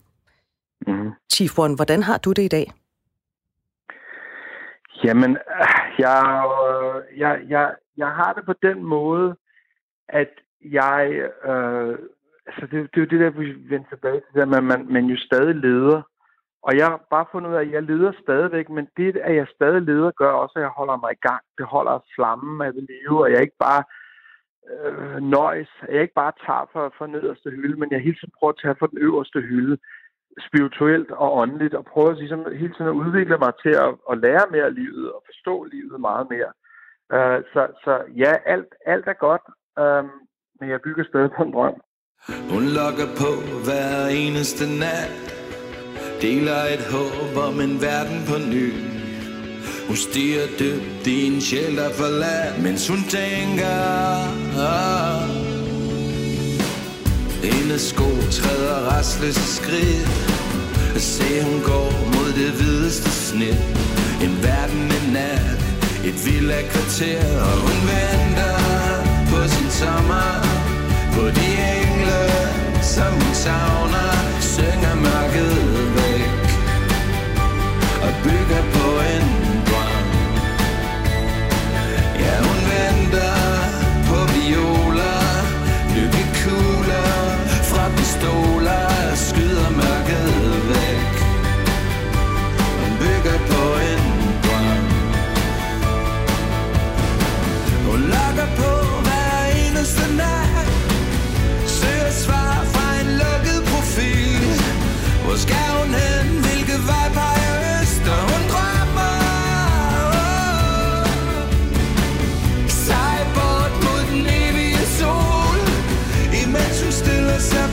[0.86, 1.10] Mm.
[1.32, 2.72] Chief One, hvordan har du det i dag?
[5.04, 5.38] Jamen,
[5.98, 6.44] jeg,
[7.16, 9.36] jeg, jeg, jeg har det på den måde,
[10.08, 11.10] at jeg...
[11.44, 11.98] Øh,
[12.46, 15.04] altså, det, det er jo det der, vi vender tilbage til, at man, man, man
[15.04, 16.02] jo stadig leder.
[16.66, 19.46] Og jeg har bare fundet ud af, at jeg leder stadigvæk, men det, at jeg
[19.56, 21.42] stadig leder, gør også, at jeg holder mig i gang.
[21.58, 23.82] Det holder flammen af det live, og jeg ikke bare
[24.72, 25.70] øh, nøjes.
[25.92, 28.76] Jeg ikke bare tager for, for nederste hylde, men jeg hele tiden prøver at tage
[28.78, 29.76] for den øverste hylde
[30.48, 34.44] spirituelt og åndeligt, og prøver ligesom hele tiden at udvikle mig til at, at lære
[34.50, 36.50] mere af livet og forstå livet meget mere.
[37.16, 37.92] Uh, så, så
[38.22, 39.44] ja, alt, alt er godt,
[39.84, 40.10] um,
[40.60, 41.80] men jeg bygger stadig på en drøm.
[42.54, 43.30] Hun lokker på
[43.66, 43.90] hver
[44.24, 45.35] eneste nat
[46.22, 48.72] Deler et håb om en verden på ny.
[49.86, 53.76] Hun stiger dybt i en sjæl, der forladt Mens hun tænker
[54.58, 55.28] ah,
[57.42, 60.08] hendes sko træder restløse skridt.
[60.96, 63.62] Se hun går mod det hvideste snit.
[64.22, 65.60] En verden en nat
[66.04, 68.56] Et vildt kvarter Og hun venter
[69.30, 70.30] på sin sommer.
[71.14, 72.22] På de engle
[72.82, 75.75] som hun savner Synger mørket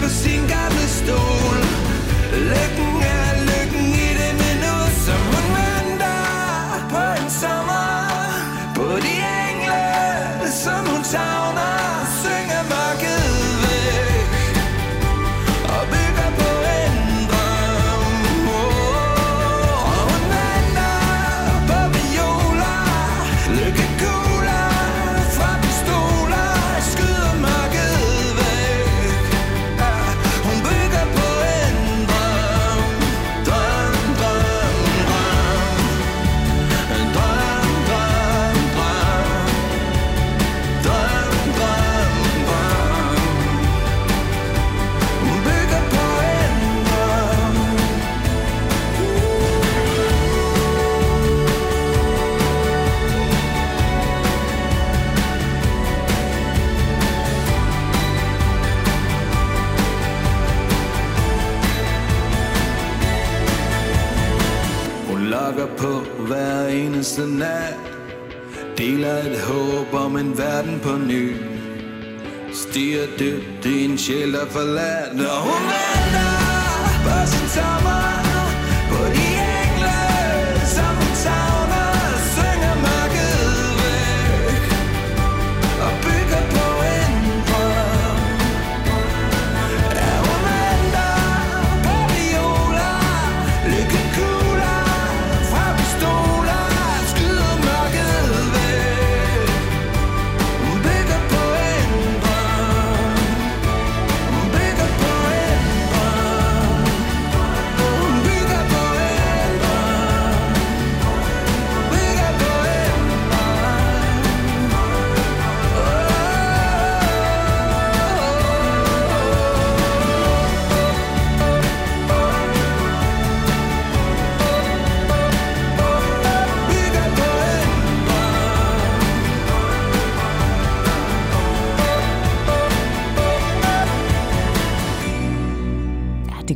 [0.09, 1.62] sin gamle stol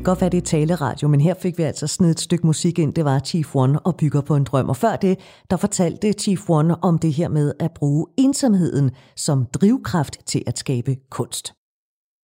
[0.08, 2.94] godt være, det er taleradio, men her fik vi altså snedet et stykke musik ind.
[2.94, 4.70] Det var Chief One og bygger på en drøm.
[4.70, 9.46] Og før det, der fortalte Chief One om det her med at bruge ensomheden som
[9.46, 11.54] drivkraft til at skabe kunst.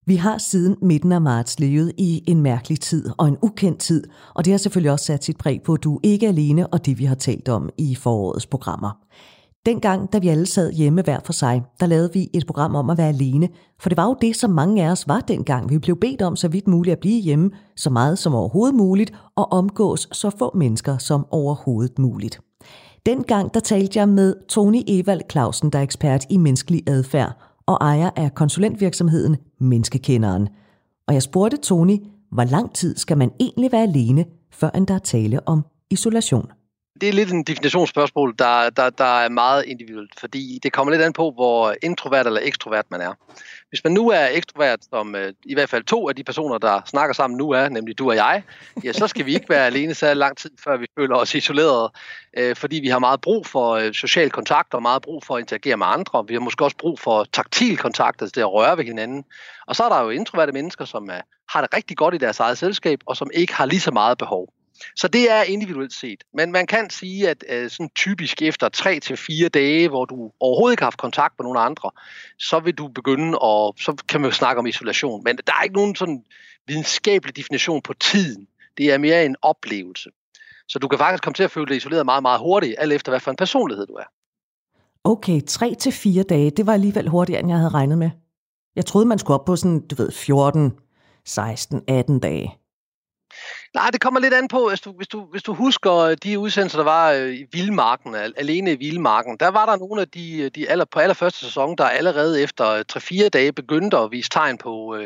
[0.05, 4.03] Vi har siden midten af marts levet i en mærkelig tid og en ukendt tid,
[4.36, 6.86] og det har selvfølgelig også sat sit præg på, at du ikke er alene og
[6.86, 8.91] det, vi har talt om i forårets programmer.
[9.66, 12.89] Dengang, da vi alle sad hjemme hver for sig, der lavede vi et program om
[12.89, 13.49] at være alene,
[13.80, 15.70] for det var jo det, som mange af os var dengang.
[15.70, 19.14] Vi blev bedt om så vidt muligt at blive hjemme så meget som overhovedet muligt
[19.36, 22.39] og omgås så få mennesker som overhovedet muligt.
[23.05, 27.78] Dengang der talte jeg med Tony Evald Clausen, der er ekspert i menneskelig adfærd og
[27.82, 30.47] ejer af konsulentvirksomheden Menneskekenderen.
[31.07, 31.97] Og jeg spurgte Tony,
[32.32, 36.47] hvor lang tid skal man egentlig være alene, før end der er tale om isolation?
[37.04, 41.04] Det er lidt en definitionsspørgsmål, der, der, der er meget individuelt, fordi det kommer lidt
[41.04, 43.14] an på, hvor introvert eller ekstrovert man er.
[43.70, 46.82] Hvis man nu er ekstrovert, som øh, i hvert fald to af de personer, der
[46.86, 48.43] snakker sammen nu er, nemlig du og jeg,
[48.84, 51.91] ja, så skal vi ikke være alene så lang tid, før vi føler os isoleret,
[52.38, 55.39] øh, fordi vi har meget brug for øh, social kontakt og meget brug for at
[55.39, 56.26] interagere med andre.
[56.28, 59.26] Vi har måske også brug for taktil kontakt, altså det at røre ved hinanden.
[59.68, 62.39] Og så er der jo introverte mennesker, som er, har det rigtig godt i deres
[62.39, 64.49] eget selskab, og som ikke har lige så meget behov.
[64.95, 66.24] Så det er individuelt set.
[66.34, 70.32] Men man kan sige, at øh, sådan typisk efter 3 til fire dage, hvor du
[70.39, 71.91] overhovedet ikke har haft kontakt med nogen andre,
[72.39, 75.24] så vil du begynde at, så kan man jo snakke om isolation.
[75.24, 76.24] Men der er ikke nogen sådan
[76.67, 78.47] videnskabelig definition på tiden.
[78.78, 80.09] Det er mere en oplevelse.
[80.67, 83.11] Så du kan faktisk komme til at føle dig isoleret meget, meget hurtigt, alt efter
[83.11, 84.05] hvad for en personlighed du er.
[85.03, 88.09] Okay, 3 til fire dage, det var alligevel hurtigere, end jeg havde regnet med.
[88.76, 90.71] Jeg troede, man skulle op på sådan, du ved, 14,
[91.26, 92.57] 16, 18 dage.
[93.74, 96.39] Nej, det kommer lidt an på, hvis du, hvis du, hvis du husker øh, de
[96.39, 100.41] udsendelser, der var øh, i Vildmarken, alene i Vildmarken, der var der nogle af de,
[100.41, 104.57] øh, de aller, på allerførste sæson, der allerede efter 3-4 dage begyndte at vise tegn
[104.57, 104.97] på,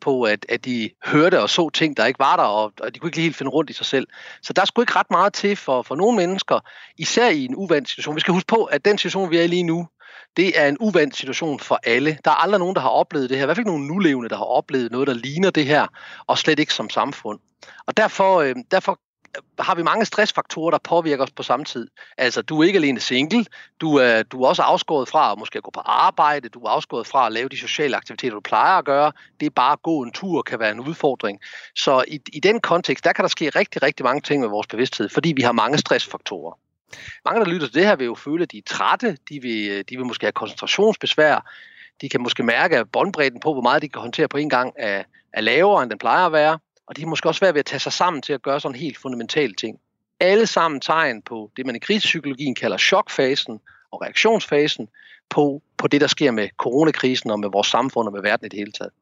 [0.00, 2.98] på at, at de hørte og så ting, der ikke var der, og, og de
[2.98, 4.06] kunne ikke lige helt finde rundt i sig selv.
[4.42, 6.60] Så der skulle ikke ret meget til for, for nogle mennesker,
[6.98, 8.14] især i en uvandt situation.
[8.14, 9.88] Vi skal huske på, at den situation, vi er i lige nu,
[10.36, 12.18] det er en uvandt situation for alle.
[12.24, 13.44] Der er aldrig nogen, der har oplevet det her.
[13.44, 15.86] I hvert fald ikke nogen nulevende, der har oplevet noget, der ligner det her,
[16.26, 17.38] og slet ikke som samfund.
[17.86, 19.00] Og derfor, øh, derfor
[19.36, 21.88] øh, har vi mange stressfaktorer, der påvirker os på samme tid.
[22.18, 23.46] Altså, du er ikke alene single,
[23.80, 27.06] du er, du er også afskåret fra at måske gå på arbejde, du er afskåret
[27.06, 29.12] fra at lave de sociale aktiviteter, du plejer at gøre.
[29.40, 31.40] Det er bare at gå en tur kan være en udfordring.
[31.76, 34.66] Så i, i den kontekst, der kan der ske rigtig, rigtig mange ting med vores
[34.66, 36.58] bevidsthed, fordi vi har mange stressfaktorer.
[37.24, 39.70] Mange, der lytter til det her, vil jo føle, at de er trætte, de vil,
[39.70, 41.50] øh, de vil måske have koncentrationsbesvær,
[42.00, 44.72] de kan måske mærke, at båndbredden på, hvor meget de kan håndtere på en gang,
[44.78, 47.58] er, er lavere, end den plejer at være, og de er måske også svært ved
[47.58, 49.78] at tage sig sammen til at gøre sådan helt fundamentale ting.
[50.20, 53.60] Alle sammen tegn på det, man i krisepsykologien kalder chokfasen
[53.92, 54.88] og reaktionsfasen
[55.28, 58.48] på, på det, der sker med coronakrisen og med vores samfund og med verden i
[58.48, 58.92] det hele taget.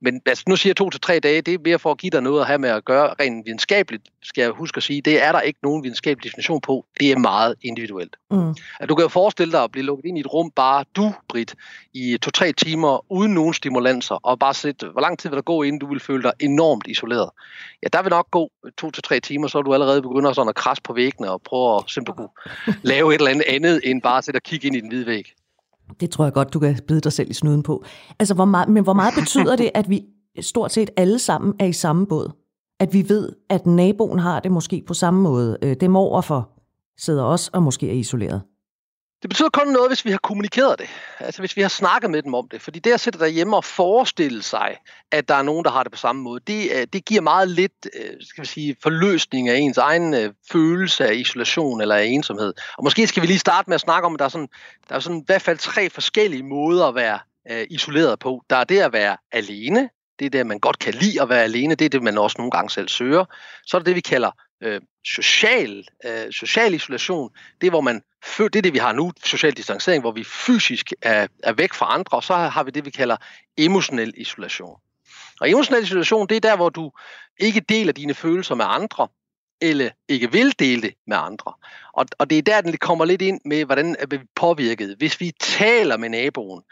[0.00, 2.10] Men altså, nu siger jeg to til tre dage, det er mere for at give
[2.10, 5.02] dig noget at have med at gøre rent videnskabeligt, skal jeg huske at sige.
[5.02, 6.86] Det er der ikke nogen videnskabelig definition på.
[7.00, 8.16] Det er meget individuelt.
[8.30, 8.54] Mm.
[8.80, 11.12] At du kan jo forestille dig at blive lukket ind i et rum, bare du,
[11.28, 11.54] Britt,
[11.94, 15.62] i to-tre timer, uden nogen stimulanser, og bare sætte, hvor lang tid vil der gå,
[15.62, 17.30] inden du vil føle dig enormt isoleret.
[17.82, 20.48] Ja, der vil nok gå to til tre timer, så er du allerede begynder sådan
[20.48, 22.26] at krasse på væggene og prøve at simpelthen
[22.82, 25.06] lave et eller andet andet, end bare at sætte og kigge ind i den hvide
[25.06, 25.34] væg.
[26.00, 27.84] Det tror jeg godt, du kan bide dig selv i snuden på.
[28.18, 30.02] Altså, hvor meget, men hvor meget betyder det, at vi
[30.40, 32.30] stort set alle sammen er i samme båd?
[32.80, 35.76] At vi ved, at naboen har det måske på samme måde.
[35.80, 36.50] Dem overfor
[36.98, 38.42] sidder også og måske er isoleret.
[39.22, 40.88] Det betyder kun noget, hvis vi har kommunikeret det.
[41.20, 42.62] Altså hvis vi har snakket med dem om det.
[42.62, 44.76] Fordi det at sætte derhjemme og forestille sig,
[45.10, 47.48] at der er nogen, der har det på samme måde, det, øh, det giver meget
[47.48, 52.04] lidt øh, skal vi sige, forløsning af ens egen øh, følelse af isolation eller af
[52.04, 52.54] ensomhed.
[52.78, 54.48] Og måske skal vi lige starte med at snakke om, at der er, sådan,
[54.88, 57.18] der er sådan i hvert fald tre forskellige måder at være
[57.70, 58.42] isoleret på.
[58.50, 59.88] Der er det at være alene.
[60.18, 61.74] Det er det, man godt kan lide at være alene.
[61.74, 63.24] Det er det, man også nogle gange selv søger.
[63.66, 64.30] Så er det det, vi kalder
[64.62, 68.02] øh, social, øh, social isolation, det er, hvor man,
[68.38, 71.94] det er det, vi har nu, social distancering, hvor vi fysisk er, er væk fra
[71.94, 73.16] andre, og så har vi det, vi kalder
[73.56, 74.76] emotionel isolation.
[75.40, 76.92] Og emotionel isolation, det er der, hvor du
[77.38, 79.08] ikke deler dine følelser med andre,
[79.62, 81.52] eller ikke vil dele det med andre.
[81.92, 84.94] Og, og det er der, den kommer lidt ind med, hvordan er vi påvirket.
[84.98, 86.62] Hvis vi taler med naboen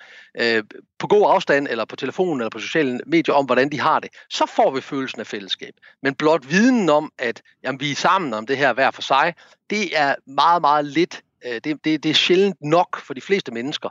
[0.41, 0.65] øh,
[0.99, 4.11] på god afstand, eller på telefonen, eller på sociale medier om, hvordan de har det,
[4.31, 5.75] så får vi følelsen af fællesskab.
[6.03, 9.35] Men blot viden om, at jamen, vi er sammen om det her hver for sig,
[9.71, 11.23] det er meget, meget lidt.
[11.47, 13.89] Øh, det, det, det er sjældent nok for de fleste mennesker.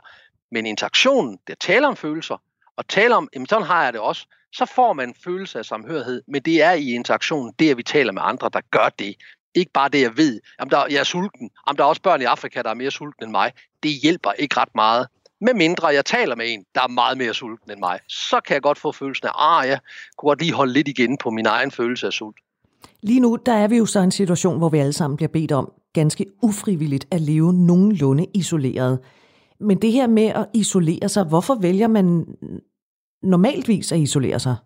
[0.52, 2.42] Men interaktionen, det taler om følelser,
[2.76, 5.64] og taler om, jamen sådan har jeg det også, så får man en følelse af
[5.64, 9.14] samhørighed, men det er i interaktionen, det at vi taler med andre, der gør det.
[9.54, 10.40] Ikke bare det, jeg ved.
[10.58, 11.50] Om der, jeg er sulten.
[11.66, 13.52] Om der er også børn i Afrika, der er mere sultne end mig.
[13.82, 15.06] Det hjælper ikke ret meget.
[15.40, 18.54] Med mindre jeg taler med en, der er meget mere sulten end mig, så kan
[18.54, 19.78] jeg godt få følelsen af, ah, jeg
[20.16, 22.36] kunne godt lige holde lidt igen på min egen følelse af sult.
[23.02, 25.28] Lige nu, der er vi jo så i en situation, hvor vi alle sammen bliver
[25.28, 28.98] bedt om ganske ufrivilligt at leve nogenlunde isoleret.
[29.60, 32.26] Men det her med at isolere sig, hvorfor vælger man
[33.22, 34.56] normaltvis at isolere sig?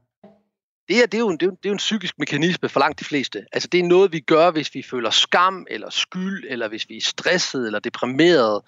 [0.89, 2.68] Det her, det er, jo en, det, er jo, det er jo en psykisk mekanisme
[2.68, 3.45] for langt de fleste.
[3.53, 6.97] Altså det er noget, vi gør, hvis vi føler skam eller skyld, eller hvis vi
[6.97, 8.62] er stresset eller deprimeret,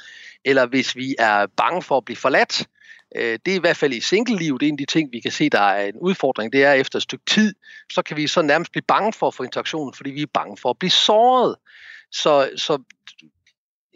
[0.45, 2.67] eller hvis vi er bange for at blive forladt.
[3.17, 5.21] Øh, det er i hvert fald i single-liv, det er en af de ting, vi
[5.21, 6.53] kan se, der er en udfordring.
[6.53, 7.55] Det er efter et stykke tid,
[7.93, 10.57] så kan vi så nærmest blive bange for at få interaktionen, fordi vi er bange
[10.57, 11.57] for at blive såret.
[12.13, 12.79] Så, så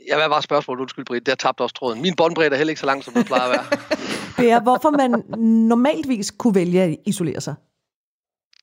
[0.09, 2.03] jeg vil bare spørgsmål, undskyld Britt, der tabte også tråden.
[2.03, 3.65] Min båndbredde er heller ikke så lang, som det plejer at være.
[4.45, 5.25] det er, hvorfor man
[5.69, 7.55] normaltvis kunne vælge at isolere sig.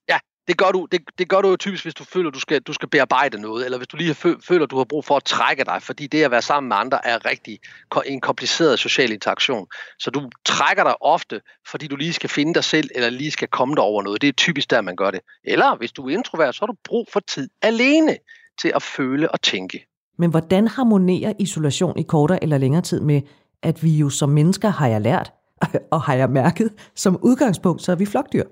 [0.10, 0.18] Ja,
[0.48, 2.74] det gør du, det, det gør du jo typisk, hvis du føler, du skal, du
[2.74, 4.16] skal bearbejde noget, eller hvis du lige
[4.48, 7.08] føler, du har brug for at trække dig, fordi det at være sammen med andre
[7.08, 7.60] er rigtig
[8.06, 9.68] en kompliceret social interaktion.
[10.00, 13.48] Så du trækker dig ofte, fordi du lige skal finde dig selv, eller lige skal
[13.48, 14.22] komme dig over noget.
[14.22, 15.20] Det er typisk der, man gør det.
[15.43, 18.18] Eller hvis du er introvert, så har du brug for tid alene
[18.62, 19.88] til at føle og tænke.
[20.18, 23.22] Men hvordan harmonerer isolation i kortere eller længere tid med,
[23.62, 25.34] at vi jo som mennesker, har jeg lært,
[25.91, 28.43] og har jeg mærket, som udgangspunkt, så er vi flokdyr?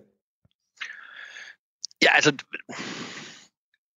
[2.01, 2.31] Ja, altså,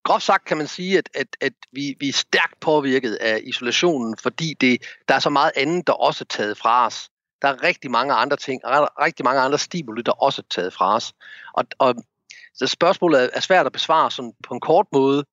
[0.04, 4.16] groft sagt kan man sige, at, at, at vi, vi er stærkt påvirket af isolationen,
[4.22, 7.10] fordi det, der er så meget andet, der også er taget fra os.
[7.42, 10.72] Der er rigtig mange andre ting, og rigtig mange andre stimuli, der også er taget
[10.72, 11.14] fra os.
[11.54, 11.94] Og, og
[12.54, 15.24] så spørgsmålet er svært at besvare sådan på en kort måde.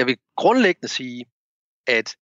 [0.00, 1.24] Jeg vil grundlæggende sige,
[1.86, 2.16] at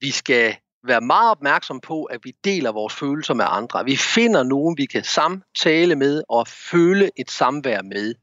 [0.00, 3.84] vi skal være meget opmærksom på, at vi deler vores følelser med andre.
[3.84, 8.14] Vi finder nogen, vi kan samtale med og føle et samvær med.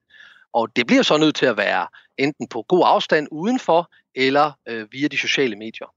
[0.54, 4.88] Og det bliver så nødt til at være enten på god afstand udenfor, eller øh,
[4.92, 5.94] via de sociale medier.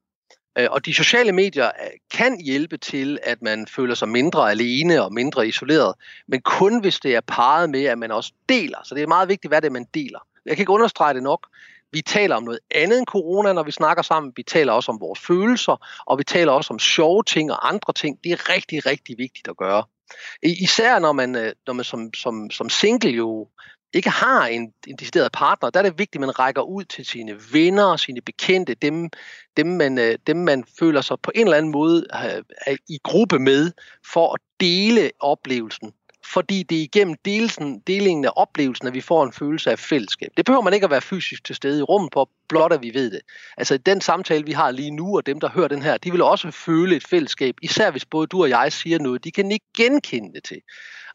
[0.59, 5.03] Øh, og de sociale medier øh, kan hjælpe til, at man føler sig mindre alene
[5.03, 5.95] og mindre isoleret,
[6.29, 8.79] men kun hvis det er parret med, at man også deler.
[8.85, 10.19] Så det er meget vigtigt, hvad det er, man deler.
[10.47, 11.47] Jeg kan ikke understrege det nok.
[11.95, 14.33] Vi taler om noget andet end corona, når vi snakker sammen.
[14.37, 17.93] Vi taler også om vores følelser, og vi taler også om sjove ting og andre
[17.93, 18.19] ting.
[18.25, 19.85] Det er rigtig, rigtig vigtigt at gøre.
[20.43, 23.49] Især når man, øh, når man som, som, som single jo
[23.93, 27.07] ikke har en, en decideret partner, der er det vigtigt, at man rækker ud til
[27.07, 29.11] sine venner, sine bekendte, dem,
[29.57, 33.39] dem, man, øh, dem man føler sig på en eller anden måde er i gruppe
[33.39, 33.73] med,
[34.13, 35.93] for at dele oplevelsen
[36.25, 40.31] fordi det er igennem delsen, delingen af oplevelsen, at vi får en følelse af fællesskab.
[40.37, 42.95] Det behøver man ikke at være fysisk til stede i rummet på, blot at vi
[42.95, 43.21] ved det.
[43.57, 46.23] Altså den samtale, vi har lige nu, og dem, der hører den her, de vil
[46.23, 49.67] også føle et fællesskab, især hvis både du og jeg siger noget, de kan ikke
[49.77, 50.61] genkende det til.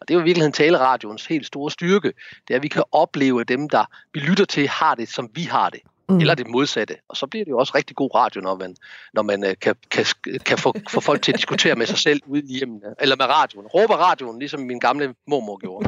[0.01, 2.13] Og det er jo i virkeligheden taleradions helt store styrke,
[2.47, 5.29] det er, at vi kan opleve, at dem, der vi lytter til, har det, som
[5.33, 5.79] vi har det
[6.09, 6.19] mm.
[6.19, 6.95] eller det modsatte.
[7.09, 8.75] Og så bliver det jo også rigtig god radio, når man,
[9.13, 10.05] når man uh, kan, kan,
[10.45, 13.25] kan få, få folk til at diskutere med sig selv ude i hjemmene, eller med
[13.25, 13.67] radioen.
[13.67, 15.85] Råber radioen, ligesom min gamle mormor gjorde.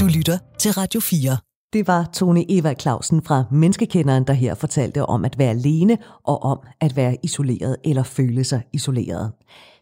[0.00, 1.38] Du lytter til Radio 4.
[1.72, 6.42] Det var Tone Eva Clausen fra Menneskekenderen, der her fortalte om at være alene og
[6.42, 9.32] om at være isoleret eller føle sig isoleret.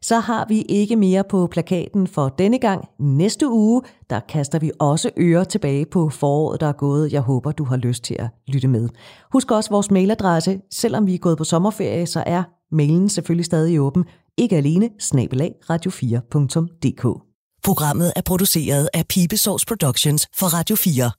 [0.02, 2.88] Så har vi ikke mere på plakaten for denne gang.
[3.00, 7.12] Næste uge, der kaster vi også ører tilbage på foråret, der er gået.
[7.12, 8.88] Jeg håber, du har lyst til at lytte med.
[9.32, 10.60] Husk også vores mailadresse.
[10.70, 12.42] Selvom vi er gået på sommerferie, så er
[12.72, 14.04] mailen selvfølgelig stadig åben.
[14.38, 17.22] Ikke alene, snabelag radio4.dk.
[17.64, 21.12] Programmet er produceret af Pibesovs Productions for Radio 4.